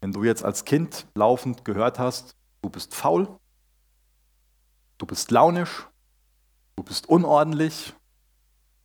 [0.01, 3.39] Wenn du jetzt als Kind laufend gehört hast, du bist faul,
[4.97, 5.87] du bist launisch,
[6.75, 7.95] du bist unordentlich,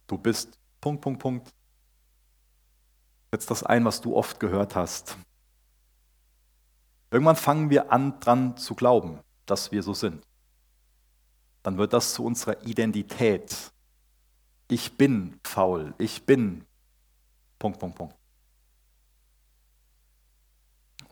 [0.07, 1.55] du bist Punkt, Punkt, Punkt.
[3.31, 5.17] Setz das ein, was du oft gehört hast.
[7.11, 10.27] Irgendwann fangen wir an, dran zu glauben, dass wir so sind.
[11.63, 13.73] Dann wird das zu unserer Identität
[14.73, 16.65] ich bin faul, ich bin
[17.59, 18.17] Punkt, Punkt, Punkt.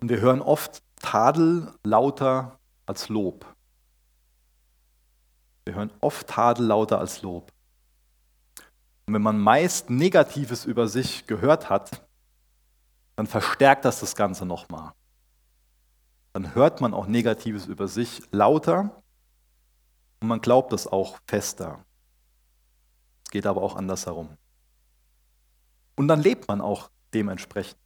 [0.01, 3.45] Und wir hören oft Tadel lauter als Lob.
[5.67, 7.53] Wir hören oft Tadel lauter als Lob.
[9.07, 12.03] Und wenn man meist Negatives über sich gehört hat,
[13.17, 14.95] dann verstärkt das das Ganze nochmal.
[16.33, 19.03] Dann hört man auch Negatives über sich lauter
[20.21, 21.85] und man glaubt es auch fester.
[23.31, 24.37] Geht aber auch andersherum.
[25.97, 27.79] Und dann lebt man auch dementsprechend.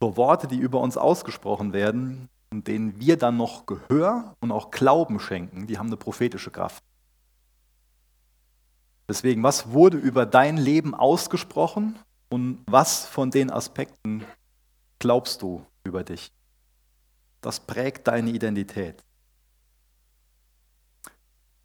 [0.00, 4.70] So Worte, die über uns ausgesprochen werden und denen wir dann noch Gehör und auch
[4.70, 6.84] Glauben schenken, die haben eine prophetische Kraft.
[9.08, 11.98] Deswegen, was wurde über dein Leben ausgesprochen
[12.30, 14.24] und was von den Aspekten
[14.98, 16.32] glaubst du über dich?
[17.40, 19.04] Das prägt deine Identität.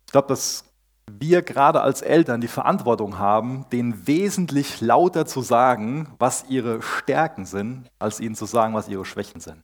[0.05, 0.66] Ich glaube, das
[1.09, 7.45] wir gerade als Eltern die Verantwortung haben, denen wesentlich lauter zu sagen, was ihre Stärken
[7.45, 9.63] sind, als ihnen zu sagen, was ihre Schwächen sind.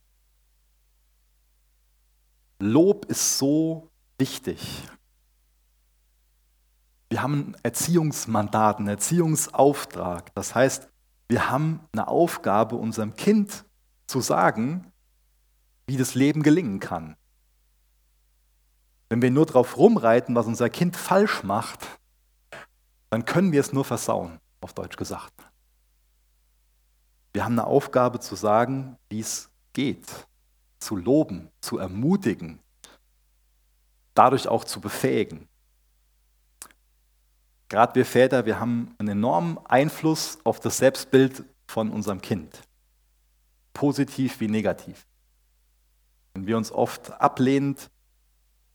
[2.60, 4.84] Lob ist so wichtig.
[7.10, 10.34] Wir haben ein Erziehungsmandat, einen Erziehungsauftrag.
[10.34, 10.90] Das heißt,
[11.28, 13.66] wir haben eine Aufgabe, unserem Kind
[14.08, 14.92] zu sagen,
[15.88, 17.16] wie das Leben gelingen kann.
[19.14, 21.88] Wenn wir nur drauf rumreiten, was unser Kind falsch macht,
[23.12, 25.36] dann können wir es nur versauen, auf Deutsch gesagt.
[27.32, 30.08] Wir haben eine Aufgabe zu sagen, wie es geht,
[30.80, 32.58] zu loben, zu ermutigen,
[34.16, 35.48] dadurch auch zu befähigen.
[37.70, 42.64] Gerade wir Väter, wir haben einen enormen Einfluss auf das Selbstbild von unserem Kind,
[43.74, 45.06] positiv wie negativ.
[46.34, 47.92] Wenn wir uns oft ablehnend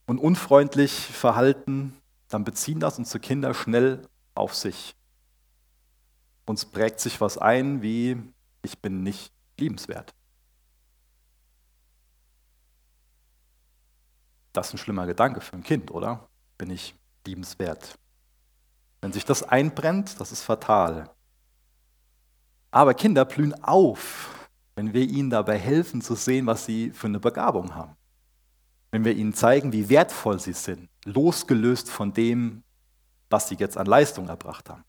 [0.09, 1.95] und unfreundlich verhalten,
[2.29, 4.97] dann beziehen das unsere Kinder schnell auf sich.
[6.47, 8.17] Uns prägt sich was ein wie,
[8.63, 10.15] ich bin nicht liebenswert.
[14.55, 16.27] Das ist ein schlimmer Gedanke für ein Kind, oder?
[16.57, 16.95] Bin ich
[17.27, 17.99] liebenswert?
[19.03, 21.11] Wenn sich das einbrennt, das ist fatal.
[22.71, 27.21] Aber Kinder blühen auf, wenn wir ihnen dabei helfen zu sehen, was sie für eine
[27.21, 27.98] Begabung haben.
[28.91, 32.63] Wenn wir ihnen zeigen, wie wertvoll sie sind, losgelöst von dem,
[33.31, 34.85] was sie jetzt an Leistung erbracht haben.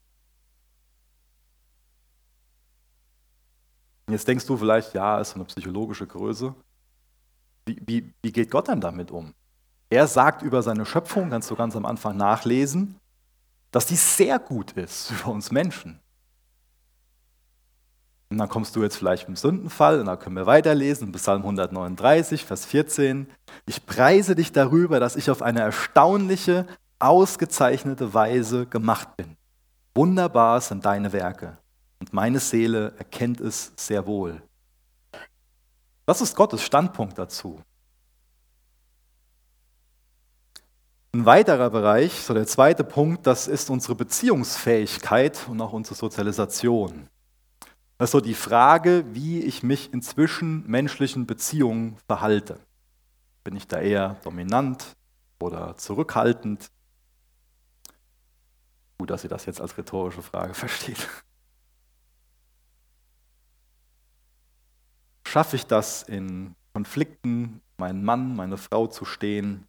[4.10, 6.56] Jetzt denkst du vielleicht, ja, ist eine psychologische Größe.
[7.66, 9.34] Wie, wie, wie geht Gott dann damit um?
[9.90, 13.00] Er sagt über seine Schöpfung, kannst du ganz am Anfang nachlesen,
[13.72, 16.00] dass die sehr gut ist für uns Menschen.
[18.32, 22.46] Und dann kommst du jetzt vielleicht im Sündenfall und dann können wir weiterlesen, Psalm 139,
[22.46, 23.28] Vers 14.
[23.66, 26.68] Ich preise dich darüber, dass ich auf eine erstaunliche,
[27.00, 29.36] ausgezeichnete Weise gemacht bin.
[29.96, 31.58] Wunderbar sind deine Werke
[32.00, 34.42] und meine Seele erkennt es sehr wohl.
[36.06, 37.62] Das ist Gottes Standpunkt dazu.
[41.14, 47.10] Ein weiterer Bereich, so der zweite Punkt, das ist unsere Beziehungsfähigkeit und auch unsere Sozialisation.
[48.00, 52.58] Das ist so die Frage, wie ich mich in zwischenmenschlichen Beziehungen verhalte.
[53.44, 54.96] Bin ich da eher dominant
[55.42, 56.72] oder zurückhaltend?
[58.98, 61.10] Gut, dass ihr das jetzt als rhetorische Frage versteht.
[65.28, 69.68] Schaffe ich das in Konflikten, meinen Mann, meine Frau zu stehen?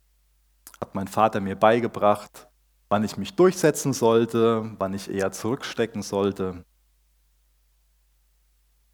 [0.81, 2.49] Hat mein Vater mir beigebracht,
[2.90, 6.64] wann ich mich durchsetzen sollte, wann ich eher zurückstecken sollte?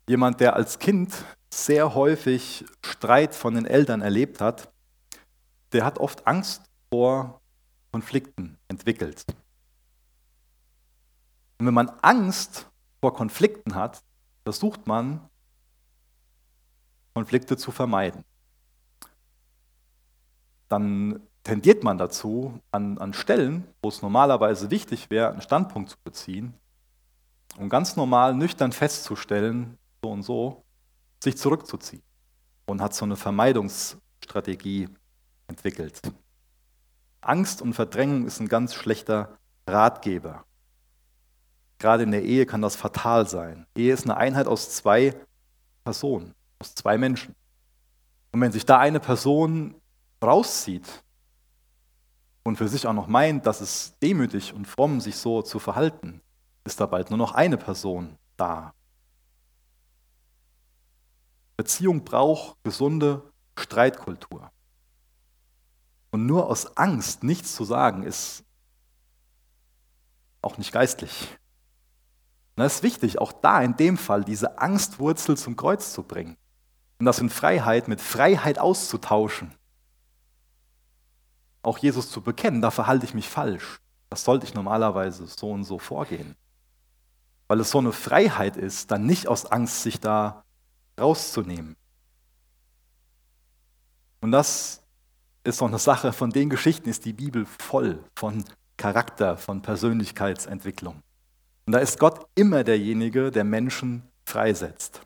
[0.09, 1.13] Jemand, der als Kind
[1.53, 4.73] sehr häufig Streit von den Eltern erlebt hat,
[5.73, 7.41] der hat oft Angst vor
[7.91, 9.25] Konflikten entwickelt.
[11.59, 12.69] Und wenn man Angst
[13.01, 14.03] vor Konflikten hat,
[14.45, 15.29] versucht man,
[17.15, 18.25] Konflikte zu vermeiden.
[20.69, 25.97] Dann tendiert man dazu, an, an Stellen, wo es normalerweise wichtig wäre, einen Standpunkt zu
[26.05, 26.55] beziehen,
[27.57, 30.65] um ganz normal nüchtern festzustellen, so und so,
[31.23, 32.03] sich zurückzuziehen
[32.67, 34.89] und hat so eine Vermeidungsstrategie
[35.49, 36.01] entwickelt.
[37.21, 40.45] Angst und Verdrängung ist ein ganz schlechter Ratgeber.
[41.79, 43.67] Gerade in der Ehe kann das fatal sein.
[43.77, 45.15] Ehe ist eine Einheit aus zwei
[45.85, 47.35] Personen, aus zwei Menschen.
[48.33, 49.75] Und wenn sich da eine Person
[50.23, 51.05] rauszieht
[52.45, 56.21] und für sich auch noch meint, dass es demütig und fromm, sich so zu verhalten,
[56.65, 58.73] ist da bald nur noch eine Person da.
[61.57, 63.23] Beziehung braucht gesunde
[63.59, 64.51] Streitkultur.
[66.11, 68.45] Und nur aus Angst nichts zu sagen, ist
[70.43, 71.29] auch nicht geistlich.
[72.57, 76.37] Und das ist wichtig, auch da in dem Fall diese Angstwurzel zum Kreuz zu bringen
[76.99, 79.55] und das in Freiheit mit Freiheit auszutauschen.
[81.63, 83.81] Auch Jesus zu bekennen, da verhalte ich mich falsch.
[84.09, 86.37] Das sollte ich normalerweise so und so vorgehen.
[87.49, 90.46] Weil es so eine Freiheit ist, dann nicht aus Angst sich da
[90.99, 91.77] rauszunehmen.
[94.21, 94.83] Und das
[95.45, 98.45] ist doch eine Sache, von den Geschichten ist die Bibel voll von
[98.77, 101.03] Charakter, von Persönlichkeitsentwicklung.
[101.67, 105.01] Und da ist Gott immer derjenige, der Menschen freisetzt.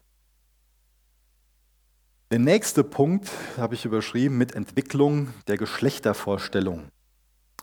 [2.30, 6.88] Der nächste Punkt habe ich überschrieben mit Entwicklung der Geschlechtervorstellung.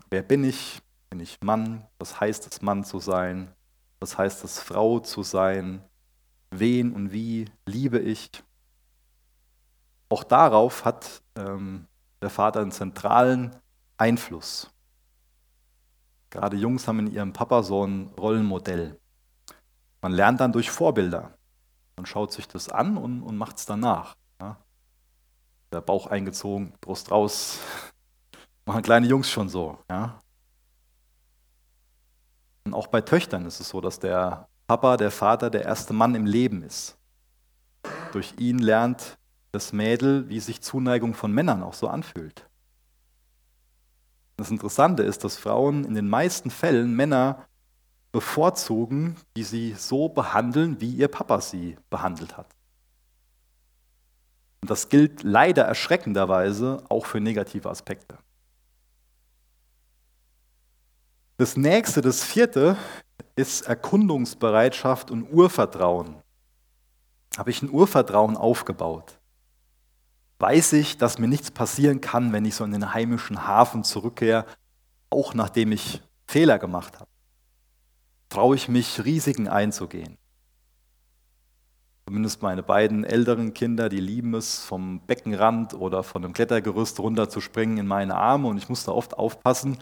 [0.10, 0.82] Wer bin ich?
[1.10, 1.88] Bin ich Mann?
[2.00, 3.54] Was heißt es, Mann zu sein?
[4.00, 5.82] Was heißt es, Frau zu sein?
[6.52, 8.30] Wen und wie liebe ich.
[10.10, 11.88] Auch darauf hat ähm,
[12.22, 13.56] der Vater einen zentralen
[13.98, 14.72] Einfluss.
[16.30, 19.00] Gerade Jungs haben in ihrem Papa so ein Rollenmodell.
[20.02, 21.38] Man lernt dann durch Vorbilder.
[21.96, 24.16] Man schaut sich das an und, und macht es danach.
[24.40, 24.58] Ja.
[25.72, 27.60] Der Bauch eingezogen, Brust raus.
[28.66, 29.80] Machen kleine Jungs schon so.
[29.90, 30.20] Ja.
[32.66, 36.14] Und auch bei Töchtern ist es so, dass der Papa, der Vater, der erste Mann
[36.14, 36.98] im Leben ist.
[38.12, 39.18] Durch ihn lernt
[39.54, 42.46] das Mädel, wie sich Zuneigung von Männern auch so anfühlt.
[44.36, 47.46] Das Interessante ist, dass Frauen in den meisten Fällen Männer
[48.12, 52.48] bevorzugen, die sie so behandeln, wie ihr Papa sie behandelt hat.
[54.62, 58.18] Und das gilt leider erschreckenderweise auch für negative Aspekte.
[61.38, 62.76] Das nächste, das vierte,
[63.36, 66.15] ist Erkundungsbereitschaft und Urvertrauen.
[67.38, 69.20] Habe ich ein Urvertrauen aufgebaut?
[70.40, 74.46] Weiß ich, dass mir nichts passieren kann, wenn ich so in den heimischen Hafen zurückkehre,
[75.10, 77.10] auch nachdem ich Fehler gemacht habe?
[78.30, 80.18] Traue ich mich, Risiken einzugehen?
[82.08, 87.78] Zumindest meine beiden älteren Kinder, die lieben es, vom Beckenrand oder von einem Klettergerüst runterzuspringen
[87.78, 89.78] in meine Arme und ich muss da oft aufpassen,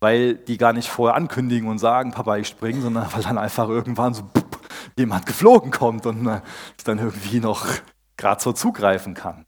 [0.00, 3.68] weil die gar nicht vorher ankündigen und sagen, Papa, ich springe, sondern weil dann einfach
[3.68, 4.50] irgendwann so pff,
[4.96, 6.40] jemand geflogen kommt und äh,
[6.76, 7.66] ich dann irgendwie noch
[8.16, 9.44] gerade so zugreifen kann.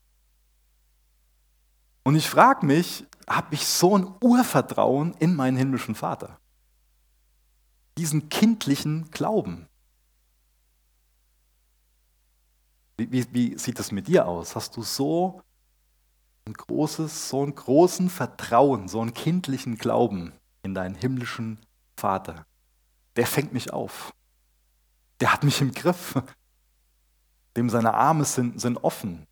[2.04, 6.38] Und ich frage mich, habe ich so ein Urvertrauen in meinen himmlischen Vater?
[7.96, 9.68] Diesen kindlichen Glauben.
[12.96, 14.56] Wie, wie, wie sieht es mit dir aus?
[14.56, 15.42] Hast du so
[16.46, 20.32] ein großes, so einen großen Vertrauen, so einen kindlichen Glauben
[20.62, 21.58] in deinen himmlischen
[21.96, 22.46] Vater?
[23.16, 24.12] Der fängt mich auf.
[25.20, 26.14] Der hat mich im Griff.
[27.56, 29.26] Dem seine Arme sind, sind offen.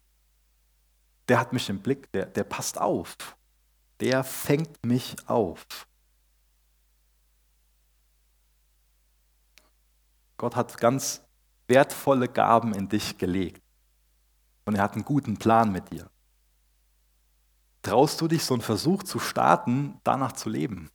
[1.29, 3.17] Der hat mich im Blick, der, der passt auf.
[4.01, 5.65] Der fängt mich auf.
[10.37, 11.23] Gott hat ganz
[11.69, 13.63] wertvolle Gaben in dich gelegt.
[14.65, 16.11] Und er hat einen guten Plan mit dir.
[17.83, 20.91] Traust du dich, so einen Versuch zu starten, danach zu leben?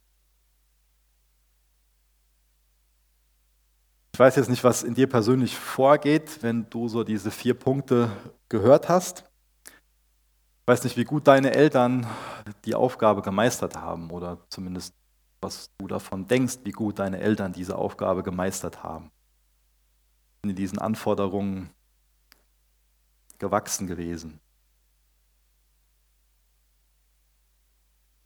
[4.16, 8.10] Ich weiß jetzt nicht, was in dir persönlich vorgeht, wenn du so diese vier Punkte
[8.48, 9.30] gehört hast.
[9.66, 12.08] Ich weiß nicht, wie gut deine Eltern
[12.64, 14.94] die Aufgabe gemeistert haben oder zumindest,
[15.42, 19.12] was du davon denkst, wie gut deine Eltern diese Aufgabe gemeistert haben.
[20.44, 21.72] In diesen Anforderungen
[23.38, 24.40] gewachsen gewesen.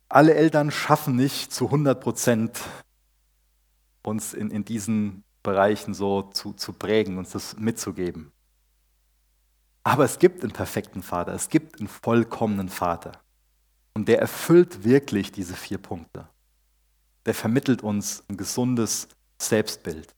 [0.08, 2.62] Alle Eltern schaffen nicht zu 100 Prozent
[4.04, 8.32] uns in, in diesen Bereichen so zu, zu prägen, uns das mitzugeben.
[9.84, 13.14] Aber es gibt einen perfekten Vater, es gibt einen vollkommenen Vater.
[13.95, 16.30] Und der erfüllt wirklich diese vier Punkte.
[17.26, 19.08] Der vermittelt uns ein gesundes
[19.41, 20.14] Selbstbild.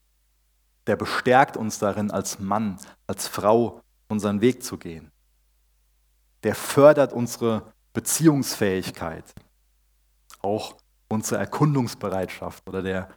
[0.88, 2.78] Der bestärkt uns darin, als Mann,
[3.08, 5.12] als Frau unseren Weg zu gehen.
[6.44, 9.24] Der fördert unsere Beziehungsfähigkeit,
[10.42, 10.76] auch
[11.08, 13.10] unsere Erkundungsbereitschaft oder der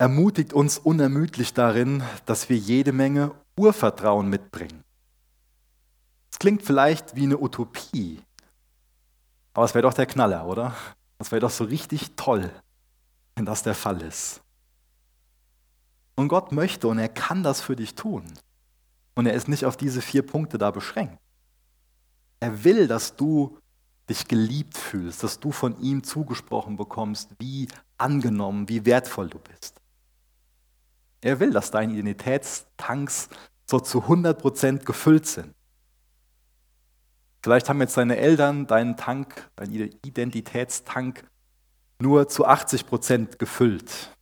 [0.00, 4.82] ermutigt uns unermüdlich darin, dass wir jede Menge Urvertrauen mitbringen.
[6.32, 8.22] Es klingt vielleicht wie eine Utopie,
[9.52, 10.74] aber es wäre doch der Knaller, oder?
[11.18, 12.50] Das wäre doch so richtig toll,
[13.34, 14.40] wenn das der Fall ist.
[16.14, 18.24] Und Gott möchte und er kann das für dich tun.
[19.16, 21.18] Und er ist nicht auf diese vier Punkte da beschränkt.
[22.40, 23.58] Er will, dass du
[24.08, 29.79] dich geliebt fühlst, dass du von ihm zugesprochen bekommst, wie angenommen, wie wertvoll du bist.
[31.20, 33.28] Er will, dass deine Identitätstanks
[33.68, 35.54] so zu 100% gefüllt sind.
[37.42, 39.72] Vielleicht haben jetzt deine Eltern deinen Tank, deinen
[40.04, 41.24] Identitätstank
[42.00, 44.14] nur zu 80% gefüllt.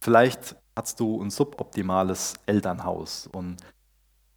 [0.00, 3.56] Vielleicht hast du ein suboptimales Elternhaus und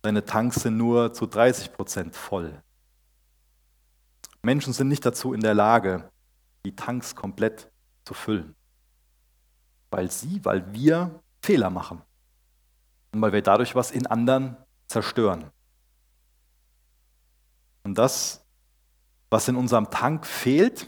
[0.01, 2.61] deine Tanks sind nur zu 30% voll.
[4.41, 6.09] Menschen sind nicht dazu in der Lage,
[6.63, 7.69] die Tanks komplett
[8.05, 8.55] zu füllen.
[9.89, 12.01] Weil sie, weil wir Fehler machen.
[13.13, 15.49] Und weil wir dadurch was in anderen zerstören.
[17.83, 18.45] Und das,
[19.29, 20.87] was in unserem Tank fehlt,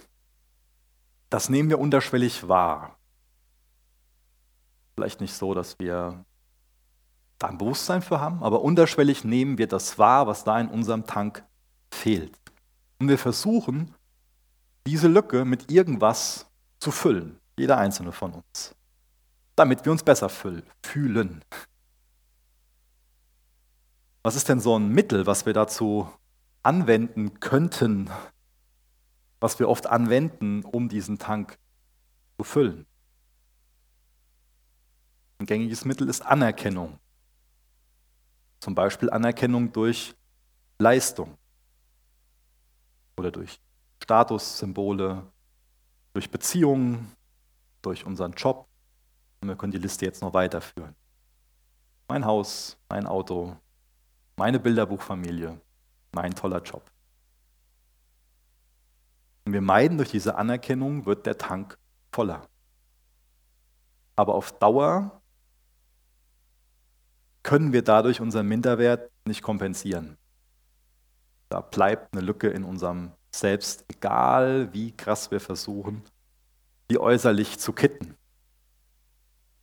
[1.30, 2.98] das nehmen wir unterschwellig wahr.
[4.96, 6.26] Vielleicht nicht so, dass wir
[7.38, 11.06] da ein Bewusstsein für haben, aber unterschwellig nehmen wir das wahr, was da in unserem
[11.06, 11.46] Tank
[11.90, 12.38] fehlt.
[13.00, 13.96] Und wir versuchen,
[14.86, 16.52] diese Lücke mit irgendwas
[16.82, 18.76] zu füllen, jeder einzelne von uns
[19.60, 21.44] damit wir uns besser fühlen.
[24.24, 26.10] Was ist denn so ein Mittel, was wir dazu
[26.64, 28.10] anwenden könnten,
[29.42, 31.60] was wir oft anwenden, um diesen Tank
[32.38, 32.86] zu füllen?
[35.40, 36.98] Ein gängiges Mittel ist Anerkennung.
[38.62, 40.16] Zum Beispiel Anerkennung durch
[40.78, 41.38] Leistung
[43.18, 43.60] oder durch
[44.02, 45.30] Statussymbole,
[46.14, 47.12] durch Beziehungen,
[47.82, 48.69] durch unseren Job,
[49.42, 50.96] und wir können die Liste jetzt noch weiterführen.
[52.08, 53.56] Mein Haus, mein Auto,
[54.36, 55.60] meine Bilderbuchfamilie,
[56.12, 56.90] mein toller Job.
[59.46, 61.78] Und wir meiden durch diese Anerkennung, wird der Tank
[62.12, 62.48] voller.
[64.16, 65.22] Aber auf Dauer
[67.42, 70.18] können wir dadurch unseren Minderwert nicht kompensieren.
[71.50, 76.04] Da bleibt eine Lücke in unserem Selbst, egal wie krass wir versuchen,
[76.92, 78.19] die äußerlich zu kitten.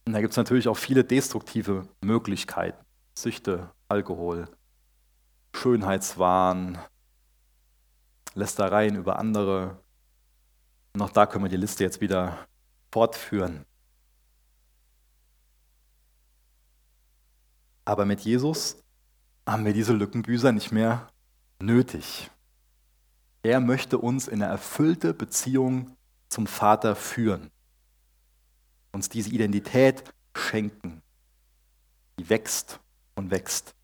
[0.06, 2.84] Und da gibt es natürlich auch viele destruktive Möglichkeiten.
[3.18, 4.48] Süchte, Alkohol,
[5.52, 6.78] Schönheitswahn,
[8.34, 9.82] Lästereien über andere.
[10.92, 12.46] Und auch da können wir die Liste jetzt wieder
[12.92, 13.64] fortführen.
[17.84, 18.82] Aber mit Jesus
[19.46, 21.08] haben wir diese Lückenbüßer nicht mehr
[21.60, 22.30] nötig.
[23.42, 25.96] Er möchte uns in eine erfüllte Beziehung
[26.28, 27.50] zum Vater führen
[28.96, 30.02] uns diese Identität
[30.34, 31.02] schenken,
[32.18, 32.80] die wächst
[33.14, 33.74] und wächst.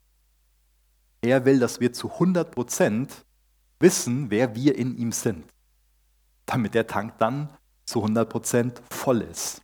[1.21, 3.25] Er will, dass wir zu 100 Prozent
[3.79, 5.45] wissen, wer wir in ihm sind,
[6.45, 7.49] damit der Tank dann
[7.85, 9.61] zu 100% voll ist.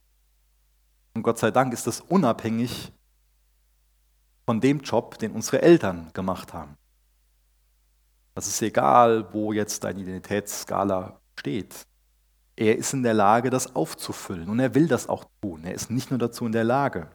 [1.14, 2.94] Und Gott sei Dank ist das unabhängig
[4.46, 6.78] von dem Job, den unsere Eltern gemacht haben.
[8.36, 11.88] Das ist egal, wo jetzt deine Identitätsskala steht.
[12.60, 15.64] Er ist in der Lage, das aufzufüllen und er will das auch tun.
[15.64, 17.10] Er ist nicht nur dazu in der Lage.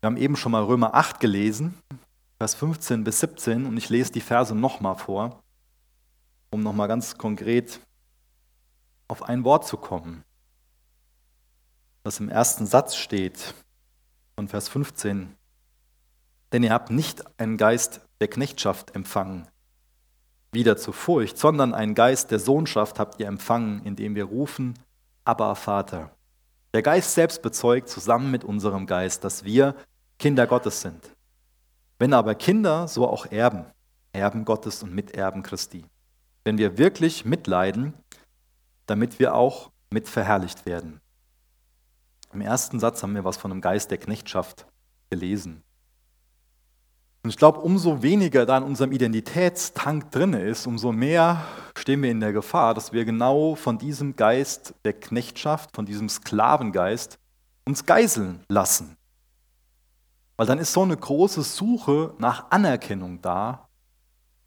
[0.00, 1.74] Wir haben eben schon mal Römer 8 gelesen,
[2.38, 5.44] Vers 15 bis 17 und ich lese die Verse nochmal vor,
[6.50, 7.78] um nochmal ganz konkret
[9.06, 10.24] auf ein Wort zu kommen,
[12.02, 13.54] das im ersten Satz steht
[14.34, 15.36] von Vers 15.
[16.50, 19.46] Denn ihr habt nicht einen Geist der Knechtschaft empfangen,
[20.52, 24.74] wieder zur Furcht, sondern einen Geist der Sohnschaft habt ihr empfangen, indem wir rufen,
[25.24, 26.10] aber Vater.
[26.74, 29.74] Der Geist selbst bezeugt zusammen mit unserem Geist, dass wir
[30.18, 31.10] Kinder Gottes sind.
[31.98, 33.64] Wenn aber Kinder, so auch Erben,
[34.12, 35.84] Erben Gottes und Miterben Christi.
[36.44, 37.94] Wenn wir wirklich mitleiden,
[38.86, 41.00] damit wir auch mit verherrlicht werden.
[42.32, 44.66] Im ersten Satz haben wir was von einem Geist der Knechtschaft
[45.10, 45.62] gelesen.
[47.24, 51.42] Und ich glaube, umso weniger da in unserem Identitätstank drin ist, umso mehr
[51.78, 56.08] stehen wir in der Gefahr, dass wir genau von diesem Geist der Knechtschaft, von diesem
[56.08, 57.18] Sklavengeist
[57.64, 58.96] uns geiseln lassen.
[60.36, 63.68] Weil dann ist so eine große Suche nach Anerkennung da.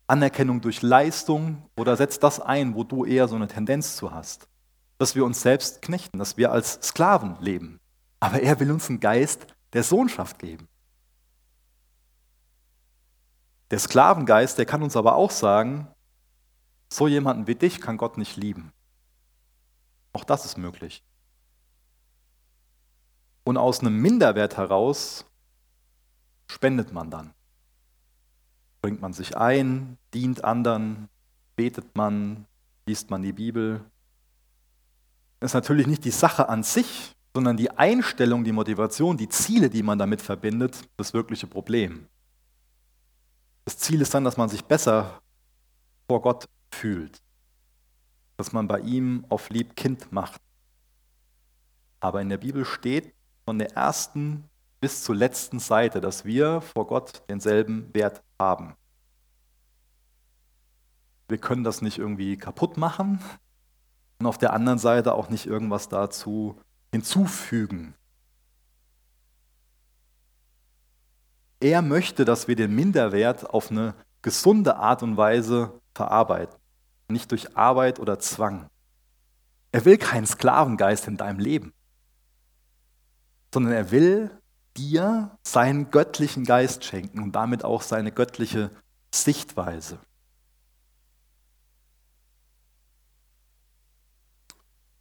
[0.07, 4.49] Anerkennung durch Leistung oder setzt das ein, wo du eher so eine Tendenz zu hast.
[4.97, 7.79] Dass wir uns selbst knechten, dass wir als Sklaven leben.
[8.19, 10.67] Aber er will uns einen Geist der Sohnschaft geben.
[13.71, 15.87] Der Sklavengeist, der kann uns aber auch sagen,
[16.91, 18.71] so jemanden wie dich kann Gott nicht lieben.
[20.13, 21.03] Auch das ist möglich.
[23.43, 25.25] Und aus einem Minderwert heraus
[26.47, 27.33] spendet man dann.
[28.81, 31.09] Bringt man sich ein, dient anderen,
[31.55, 32.45] betet man,
[32.85, 33.83] liest man die Bibel.
[35.39, 39.69] Das ist natürlich nicht die Sache an sich, sondern die Einstellung, die Motivation, die Ziele,
[39.69, 42.07] die man damit verbindet, das wirkliche Problem.
[43.65, 45.21] Das Ziel ist dann, dass man sich besser
[46.07, 47.21] vor Gott fühlt,
[48.37, 50.39] dass man bei ihm auf lieb Kind macht.
[51.99, 53.13] Aber in der Bibel steht
[53.45, 54.47] von der ersten
[54.79, 58.75] bis zur letzten Seite, dass wir vor Gott denselben Wert haben.
[61.27, 63.19] Wir können das nicht irgendwie kaputt machen
[64.19, 66.59] und auf der anderen Seite auch nicht irgendwas dazu
[66.91, 67.95] hinzufügen.
[71.65, 76.55] Er möchte, dass wir den Minderwert auf eine gesunde Art und Weise verarbeiten,
[77.07, 78.69] nicht durch Arbeit oder Zwang.
[79.71, 81.73] Er will keinen Sklavengeist in deinem Leben,
[83.51, 84.29] sondern er will
[84.77, 88.69] dir seinen göttlichen Geist schenken und damit auch seine göttliche
[89.11, 89.97] Sichtweise.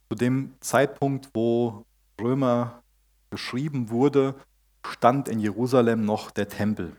[0.09, 1.85] Zu dem Zeitpunkt, wo
[2.19, 2.81] Römer
[3.29, 4.33] geschrieben wurde,
[4.91, 6.95] stand in Jerusalem noch der Tempel.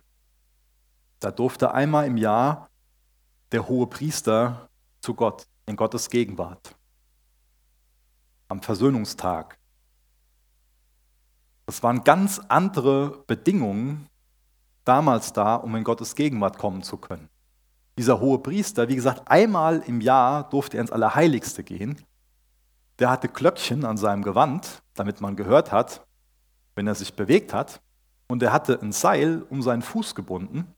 [1.21, 2.69] Da durfte einmal im Jahr
[3.53, 4.69] der hohe Priester
[5.01, 6.77] zu Gott, in Gottes Gegenwart.
[8.49, 9.59] Am Versöhnungstag.
[11.67, 14.09] Das waren ganz andere Bedingungen
[14.85, 17.29] damals da, um in Gottes Gegenwart kommen zu können.
[17.99, 22.01] Dieser hohe Priester, wie gesagt, einmal im Jahr durfte er ins Allerheiligste gehen.
[22.99, 26.06] Der hatte Glöckchen an seinem Gewand, damit man gehört hat,
[26.77, 27.81] wenn er sich bewegt hat.
[28.29, 30.73] Und er hatte ein Seil um seinen Fuß gebunden,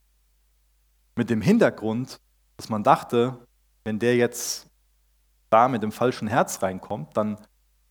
[1.17, 2.21] mit dem Hintergrund,
[2.57, 3.47] dass man dachte,
[3.85, 4.71] wenn der jetzt
[5.51, 7.39] da mit dem falschen Herz reinkommt, dann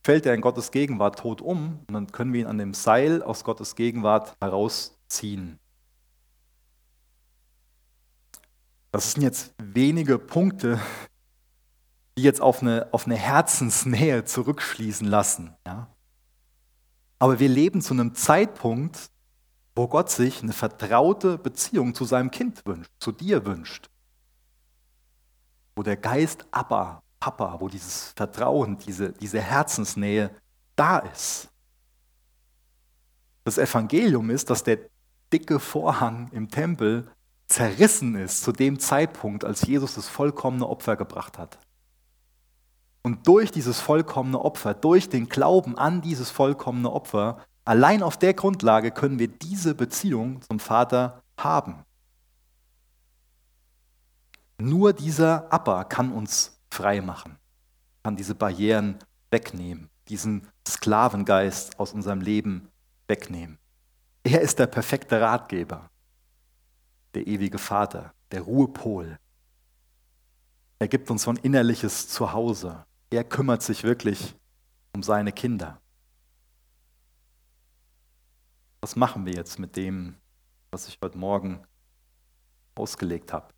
[0.02, 3.22] fällt er in Gottes Gegenwart tot um und dann können wir ihn an dem Seil
[3.22, 5.58] aus Gottes Gegenwart herausziehen.
[8.90, 10.80] Das sind jetzt wenige Punkte,
[12.16, 15.54] die jetzt auf eine, auf eine Herzensnähe zurückschließen lassen.
[15.66, 15.88] Ja?
[17.18, 19.10] Aber wir leben zu einem Zeitpunkt,
[19.74, 23.88] wo Gott sich eine vertraute Beziehung zu seinem Kind wünscht, zu dir wünscht.
[25.76, 30.30] Wo der Geist Abba, Papa, wo dieses Vertrauen, diese, diese Herzensnähe
[30.76, 31.48] da ist.
[33.44, 34.78] Das Evangelium ist, dass der
[35.32, 37.10] dicke Vorhang im Tempel
[37.46, 41.58] zerrissen ist zu dem Zeitpunkt, als Jesus das vollkommene Opfer gebracht hat.
[43.08, 48.34] Und durch dieses vollkommene Opfer, durch den Glauben an dieses vollkommene Opfer, allein auf der
[48.34, 51.86] Grundlage können wir diese Beziehung zum Vater haben.
[54.60, 57.38] Nur dieser Abba kann uns frei machen,
[58.02, 58.98] kann diese Barrieren
[59.30, 62.68] wegnehmen, diesen Sklavengeist aus unserem Leben
[63.06, 63.56] wegnehmen.
[64.22, 65.88] Er ist der perfekte Ratgeber.
[67.14, 69.18] der ewige Vater, der Ruhepol.
[70.78, 72.84] Er gibt uns so ein innerliches Zuhause.
[73.10, 74.34] Er kümmert sich wirklich
[74.92, 75.80] um seine Kinder.
[78.80, 80.16] Was machen wir jetzt mit dem,
[80.70, 81.66] was ich heute Morgen
[82.74, 83.48] ausgelegt habe?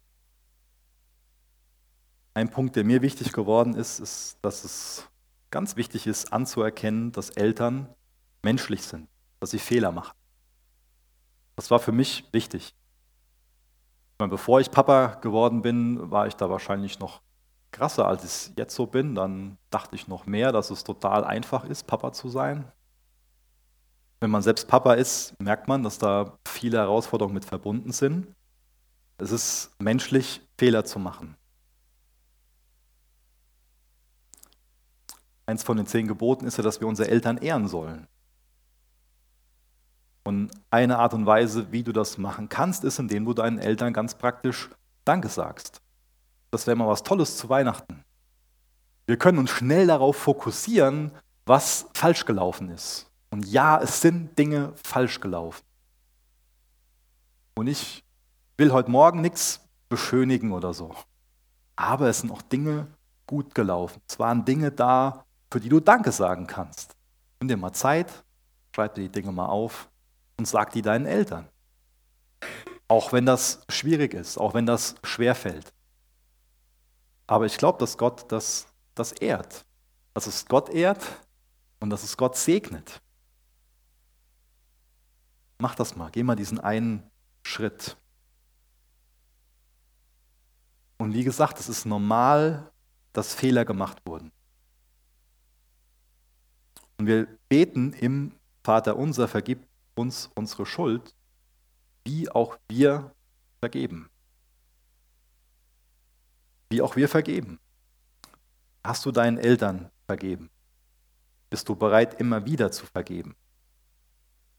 [2.35, 5.09] Ein Punkt, der mir wichtig geworden ist, ist, dass es
[5.51, 7.93] ganz wichtig ist, anzuerkennen, dass Eltern
[8.43, 9.09] menschlich sind,
[9.41, 10.17] dass sie Fehler machen.
[11.57, 12.73] Das war für mich wichtig.
[14.17, 17.21] Bevor ich Papa geworden bin, war ich da wahrscheinlich noch
[17.73, 19.15] krasser, als ich jetzt so bin.
[19.15, 22.71] Dann dachte ich noch mehr, dass es total einfach ist, Papa zu sein.
[24.21, 28.27] Wenn man selbst Papa ist, merkt man, dass da viele Herausforderungen mit verbunden sind.
[29.19, 31.37] Es ist menschlich, Fehler zu machen.
[35.47, 38.07] Eins von den zehn Geboten ist ja, dass wir unsere Eltern ehren sollen.
[40.23, 43.93] Und eine Art und Weise, wie du das machen kannst, ist, indem du deinen Eltern
[43.93, 44.71] ganz praktisch
[45.05, 45.81] Danke sagst.
[46.51, 48.05] Das wäre mal was Tolles zu Weihnachten.
[49.07, 51.13] Wir können uns schnell darauf fokussieren,
[51.47, 53.11] was falsch gelaufen ist.
[53.31, 55.63] Und ja, es sind Dinge falsch gelaufen.
[57.55, 58.05] Und ich
[58.57, 60.95] will heute Morgen nichts beschönigen oder so.
[61.77, 62.89] Aber es sind auch Dinge
[63.27, 64.01] gut gelaufen.
[64.09, 66.97] Es waren Dinge da, für die du Danke sagen kannst.
[67.41, 68.25] Nimm dir mal Zeit,
[68.75, 69.89] schreib dir die Dinge mal auf
[70.39, 71.49] und sag die deinen Eltern.
[72.89, 75.73] Auch wenn das schwierig ist, auch wenn das schwer fällt.
[77.31, 78.67] Aber ich glaube, dass Gott das,
[78.97, 79.65] das ehrt.
[80.15, 81.07] Dass es Gott ehrt
[81.79, 83.01] und dass es Gott segnet.
[85.59, 87.09] Mach das mal, geh mal diesen einen
[87.45, 87.97] Schritt.
[90.99, 92.69] Und wie gesagt, es ist normal,
[93.13, 94.33] dass Fehler gemacht wurden.
[96.99, 99.65] Und wir beten im Vater unser, vergib
[99.95, 101.15] uns unsere Schuld,
[102.03, 103.15] wie auch wir
[103.61, 104.11] vergeben.
[106.71, 107.59] Wie auch wir vergeben.
[108.85, 110.51] Hast du deinen Eltern vergeben?
[111.51, 113.35] Bist du bereit, immer wieder zu vergeben?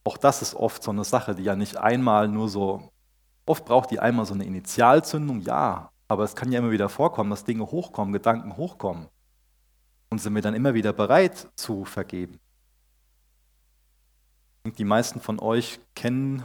[0.03, 2.91] Auch das ist oft so eine Sache, die ja nicht einmal nur so,
[3.45, 7.29] oft braucht die einmal so eine Initialzündung, ja, aber es kann ja immer wieder vorkommen,
[7.29, 9.07] dass Dinge hochkommen, Gedanken hochkommen.
[10.09, 12.39] Und sind wir dann immer wieder bereit zu vergeben?
[14.65, 16.43] Die meisten von euch kennen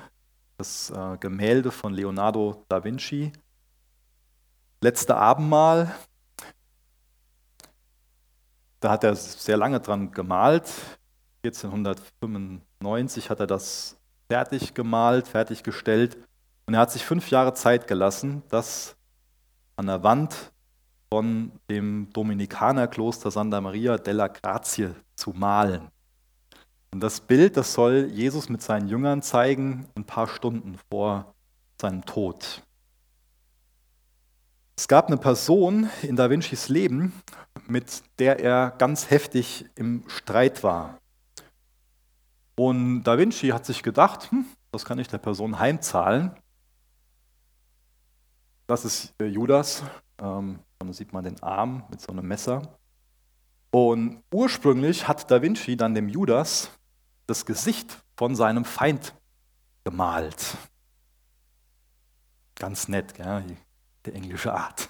[0.59, 3.33] das äh, Gemälde von Leonardo da Vinci.
[4.81, 5.95] Letzte Abendmahl.
[8.81, 10.71] Da hat er sehr lange dran gemalt.
[11.45, 13.97] 1495 hat er das
[14.29, 16.17] fertig gemalt, fertiggestellt.
[16.67, 18.97] Und er hat sich fünf Jahre Zeit gelassen, das
[19.77, 20.53] an der Wand
[21.11, 25.89] von dem Dominikanerkloster Santa Maria della Grazie zu malen.
[26.91, 31.35] Und das Bild, das soll Jesus mit seinen Jüngern zeigen, ein paar Stunden vor
[31.81, 32.66] seinem Tod.
[34.79, 37.15] Es gab eine Person in Da Vincis Leben,
[37.67, 40.99] mit der er ganz heftig im Streit war.
[42.57, 46.33] Und Da Vinci hat sich gedacht, hm, das kann ich der Person heimzahlen.
[48.67, 49.83] Das ist Judas,
[50.19, 52.79] ähm, da sieht man den Arm mit so einem Messer.
[53.71, 56.71] Und ursprünglich hat Da Vinci dann dem Judas
[57.27, 59.15] das Gesicht von seinem Feind
[59.85, 60.57] gemalt.
[62.57, 63.45] Ganz nett, gell?
[64.07, 64.89] Der englische Art.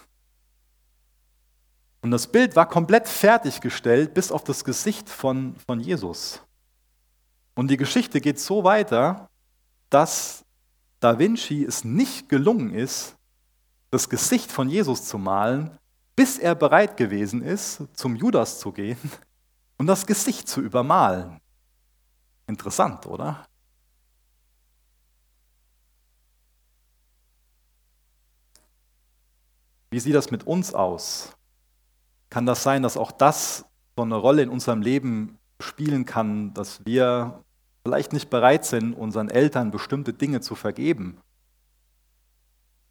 [2.02, 6.40] Und das Bild war komplett fertiggestellt bis auf das Gesicht von, von Jesus.
[7.54, 9.28] Und die Geschichte geht so weiter,
[9.90, 10.44] dass
[11.00, 13.16] Da Vinci es nicht gelungen ist,
[13.90, 15.78] das Gesicht von Jesus zu malen,
[16.14, 18.98] bis er bereit gewesen ist, zum Judas zu gehen
[19.78, 21.40] und das Gesicht zu übermalen.
[22.46, 23.46] Interessant, oder?
[29.90, 31.36] Wie sieht das mit uns aus?
[32.30, 33.64] Kann das sein, dass auch das
[33.96, 37.42] so eine Rolle in unserem Leben spielen kann, dass wir
[37.82, 41.18] vielleicht nicht bereit sind, unseren Eltern bestimmte Dinge zu vergeben?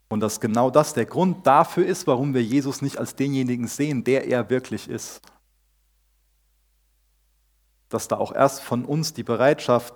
[0.10, 4.04] Und dass genau das der Grund dafür ist, warum wir Jesus nicht als denjenigen sehen,
[4.04, 5.22] der er wirklich ist
[7.90, 9.94] dass da auch erst von uns die Bereitschaft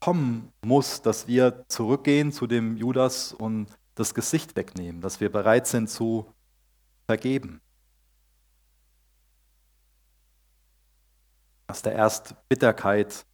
[0.00, 5.66] kommen muss, dass wir zurückgehen zu dem Judas und das Gesicht wegnehmen, dass wir bereit
[5.66, 6.32] sind zu
[7.06, 7.60] vergeben.
[11.66, 13.26] Dass da erst Bitterkeit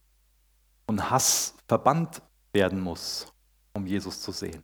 [0.87, 2.21] und Hass verbannt
[2.53, 3.31] werden muss,
[3.73, 4.63] um Jesus zu sehen.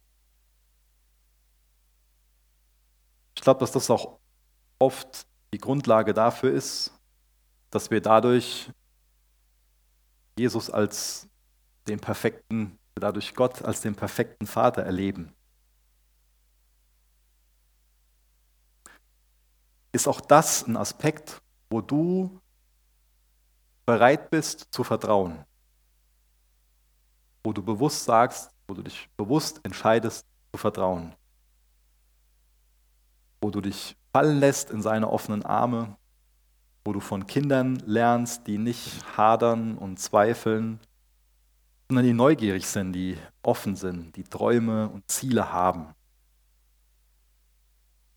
[3.36, 4.20] Ich glaube, dass das auch
[4.80, 6.92] oft die Grundlage dafür ist,
[7.70, 8.72] dass wir dadurch
[10.38, 11.28] Jesus als
[11.88, 15.35] den perfekten, dadurch Gott als den perfekten Vater erleben.
[19.96, 22.42] Ist auch das ein Aspekt, wo du
[23.86, 25.46] bereit bist zu vertrauen.
[27.44, 31.16] Wo du bewusst sagst, wo du dich bewusst entscheidest zu vertrauen.
[33.42, 35.96] Wo du dich fallen lässt in seine offenen Arme,
[36.84, 40.80] wo du von Kindern lernst, die nicht hadern und zweifeln,
[41.88, 45.94] sondern die neugierig sind, die offen sind, die Träume und Ziele haben,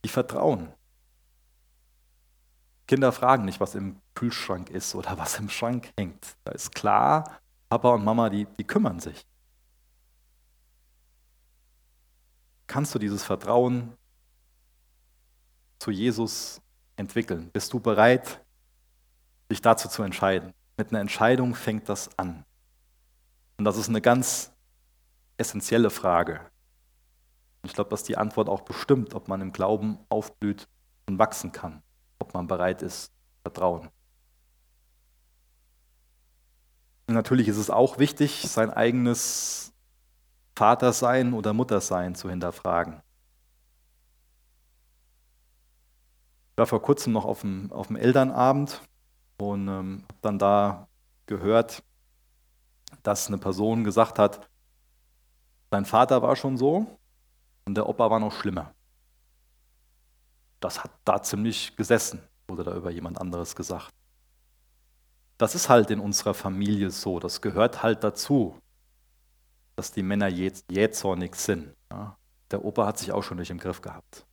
[0.04, 0.72] die vertrauen.
[2.88, 6.36] Kinder fragen nicht, was im Kühlschrank ist oder was im Schrank hängt.
[6.44, 9.26] Da ist klar, Papa und Mama, die, die kümmern sich.
[12.66, 13.92] Kannst du dieses Vertrauen
[15.78, 16.60] zu Jesus
[16.96, 17.50] entwickeln?
[17.50, 18.42] Bist du bereit,
[19.50, 20.54] dich dazu zu entscheiden?
[20.78, 22.44] Mit einer Entscheidung fängt das an.
[23.58, 24.50] Und das ist eine ganz
[25.36, 26.40] essentielle Frage.
[27.64, 30.68] Ich glaube, dass die Antwort auch bestimmt, ob man im Glauben aufblüht
[31.06, 31.82] und wachsen kann,
[32.28, 33.10] ob man bereit ist,
[33.42, 33.88] vertrauen.
[37.06, 39.72] Und natürlich ist es auch wichtig, sein eigenes
[40.54, 43.00] Vatersein oder Muttersein zu hinterfragen.
[46.52, 48.82] Ich war vor kurzem noch auf dem, auf dem Elternabend
[49.38, 50.88] und ähm, habe dann da
[51.24, 51.82] gehört,
[53.02, 54.50] dass eine Person gesagt hat,
[55.70, 56.98] sein Vater war schon so
[57.64, 58.74] und der Opa war noch schlimmer.
[60.60, 63.92] Das hat da ziemlich gesessen, wurde da über jemand anderes gesagt.
[65.36, 68.58] Das ist halt in unserer Familie so, das gehört halt dazu,
[69.76, 71.72] dass die Männer jähzornig sind.
[71.92, 72.16] Ja.
[72.50, 74.26] Der Opa hat sich auch schon nicht im Griff gehabt.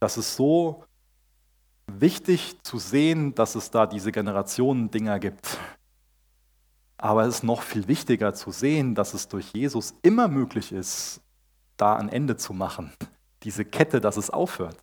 [0.00, 0.84] Das ist so
[1.86, 5.58] wichtig zu sehen, dass es da diese Generationen-Dinger gibt.
[6.98, 11.20] Aber es ist noch viel wichtiger zu sehen, dass es durch Jesus immer möglich ist,
[11.76, 12.92] da ein Ende zu machen.
[13.42, 14.76] Diese Kette, dass es aufhört.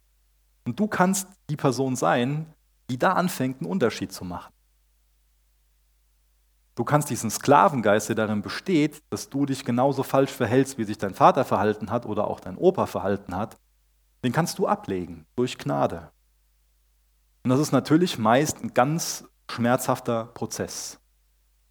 [0.65, 2.45] Und du kannst die Person sein,
[2.89, 4.53] die da anfängt, einen Unterschied zu machen.
[6.75, 10.97] Du kannst diesen Sklavengeist, der darin besteht, dass du dich genauso falsch verhältst, wie sich
[10.97, 13.57] dein Vater verhalten hat oder auch dein Opa verhalten hat,
[14.23, 16.11] den kannst du ablegen durch Gnade.
[17.43, 20.99] Und das ist natürlich meist ein ganz schmerzhafter Prozess.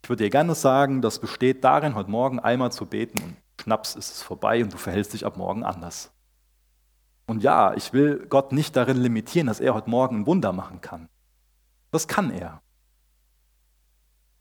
[0.02, 3.96] Ich würde dir gerne sagen, das besteht darin, heute Morgen einmal zu beten und schnaps
[3.96, 6.12] ist es vorbei und du verhältst dich ab morgen anders.
[7.26, 10.80] Und ja, ich will Gott nicht darin limitieren, dass er heute Morgen ein Wunder machen
[10.80, 11.08] kann.
[11.90, 12.62] Das kann er.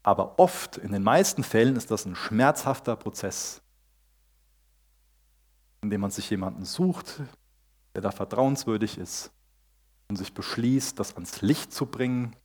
[0.04, 3.62] Aber oft, in den meisten Fällen, ist das ein schmerzhafter Prozess,
[5.82, 7.22] in dem man sich jemanden sucht,
[7.94, 9.32] der da vertrauenswürdig ist
[10.08, 12.36] und sich beschließt, das ans Licht zu bringen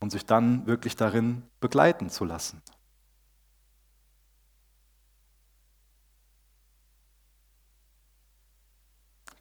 [0.00, 2.62] und sich dann wirklich darin begleiten zu lassen.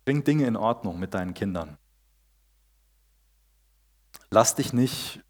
[0.05, 1.77] Bring Dinge in Ordnung mit deinen Kindern.
[4.29, 5.21] Lass dich nicht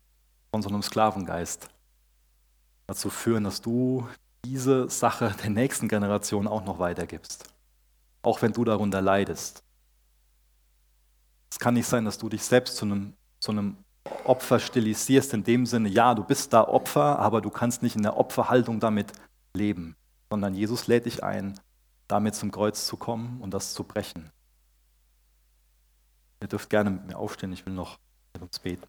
[0.52, 1.68] von so einem Sklavengeist
[2.88, 4.08] dazu führen, dass du
[4.46, 7.46] diese Sache der nächsten Generation auch noch weitergibst.
[8.22, 9.64] Auch wenn du darunter leidest.
[11.52, 13.78] Es kann nicht sein, dass du dich selbst zu einem, zu einem
[14.24, 18.04] Opfer stilisierst, in dem Sinne, ja, du bist da Opfer, aber du kannst nicht in
[18.04, 19.12] der Opferhaltung damit
[19.54, 19.96] leben,
[20.30, 21.60] sondern Jesus lädt dich ein,
[22.08, 24.32] damit zum Kreuz zu kommen und das zu brechen.
[26.44, 27.98] Ihr dürft gerne mit mir aufstehen, ich will noch
[28.34, 28.84] mit uns beten.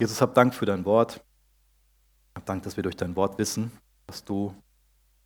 [0.00, 1.24] Jesus, hab Dank für dein Wort.
[2.34, 3.70] Hab Dank, dass wir durch dein Wort wissen,
[4.08, 4.52] dass du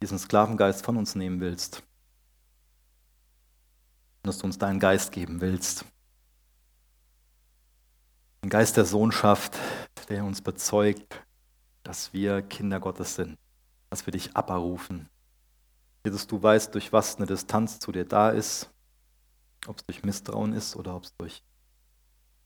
[0.03, 1.79] diesen Sklavengeist von uns nehmen willst.
[4.23, 5.87] Und dass du uns deinen Geist geben willst.
[8.45, 9.57] Ein Geist der Sohnschaft,
[10.11, 11.25] der uns bezeugt,
[11.83, 13.39] dass wir Kinder Gottes sind,
[13.89, 15.09] dass wir dich abrufen.
[16.05, 18.71] Jesus, du weißt, durch was eine Distanz zu dir da ist,
[19.67, 21.43] ob es durch Misstrauen ist oder ob es durch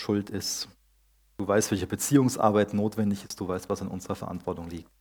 [0.01, 0.69] Schuld ist.
[1.37, 4.93] Du weißt, welche Beziehungsarbeit notwendig ist, du weißt, was in unserer Verantwortung liegt.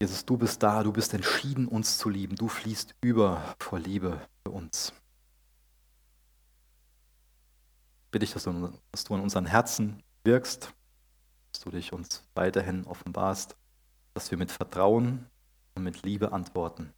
[0.00, 2.36] Jesus, du bist da, du bist entschieden, uns zu lieben.
[2.36, 4.94] Du fließt über vor Liebe für uns
[8.14, 10.72] bitte ich, dass du, dass du in unseren Herzen wirkst,
[11.50, 13.56] dass du dich uns weiterhin offenbarst,
[14.14, 15.26] dass wir mit Vertrauen
[15.74, 16.94] und mit Liebe antworten.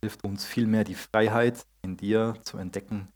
[0.00, 3.08] Hilft uns vielmehr die Freiheit in dir zu entdecken,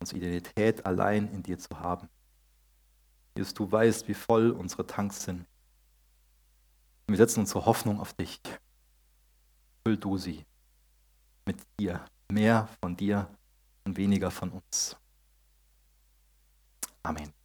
[0.00, 2.08] unsere Identität allein in dir zu haben.
[3.36, 5.44] Jesus, du weißt, wie voll unsere Tanks sind.
[7.08, 8.40] wir setzen unsere Hoffnung auf dich.
[9.84, 10.46] Füll du sie
[11.44, 13.28] mit dir, mehr von dir
[13.84, 14.96] und weniger von uns.
[17.04, 17.41] Amén.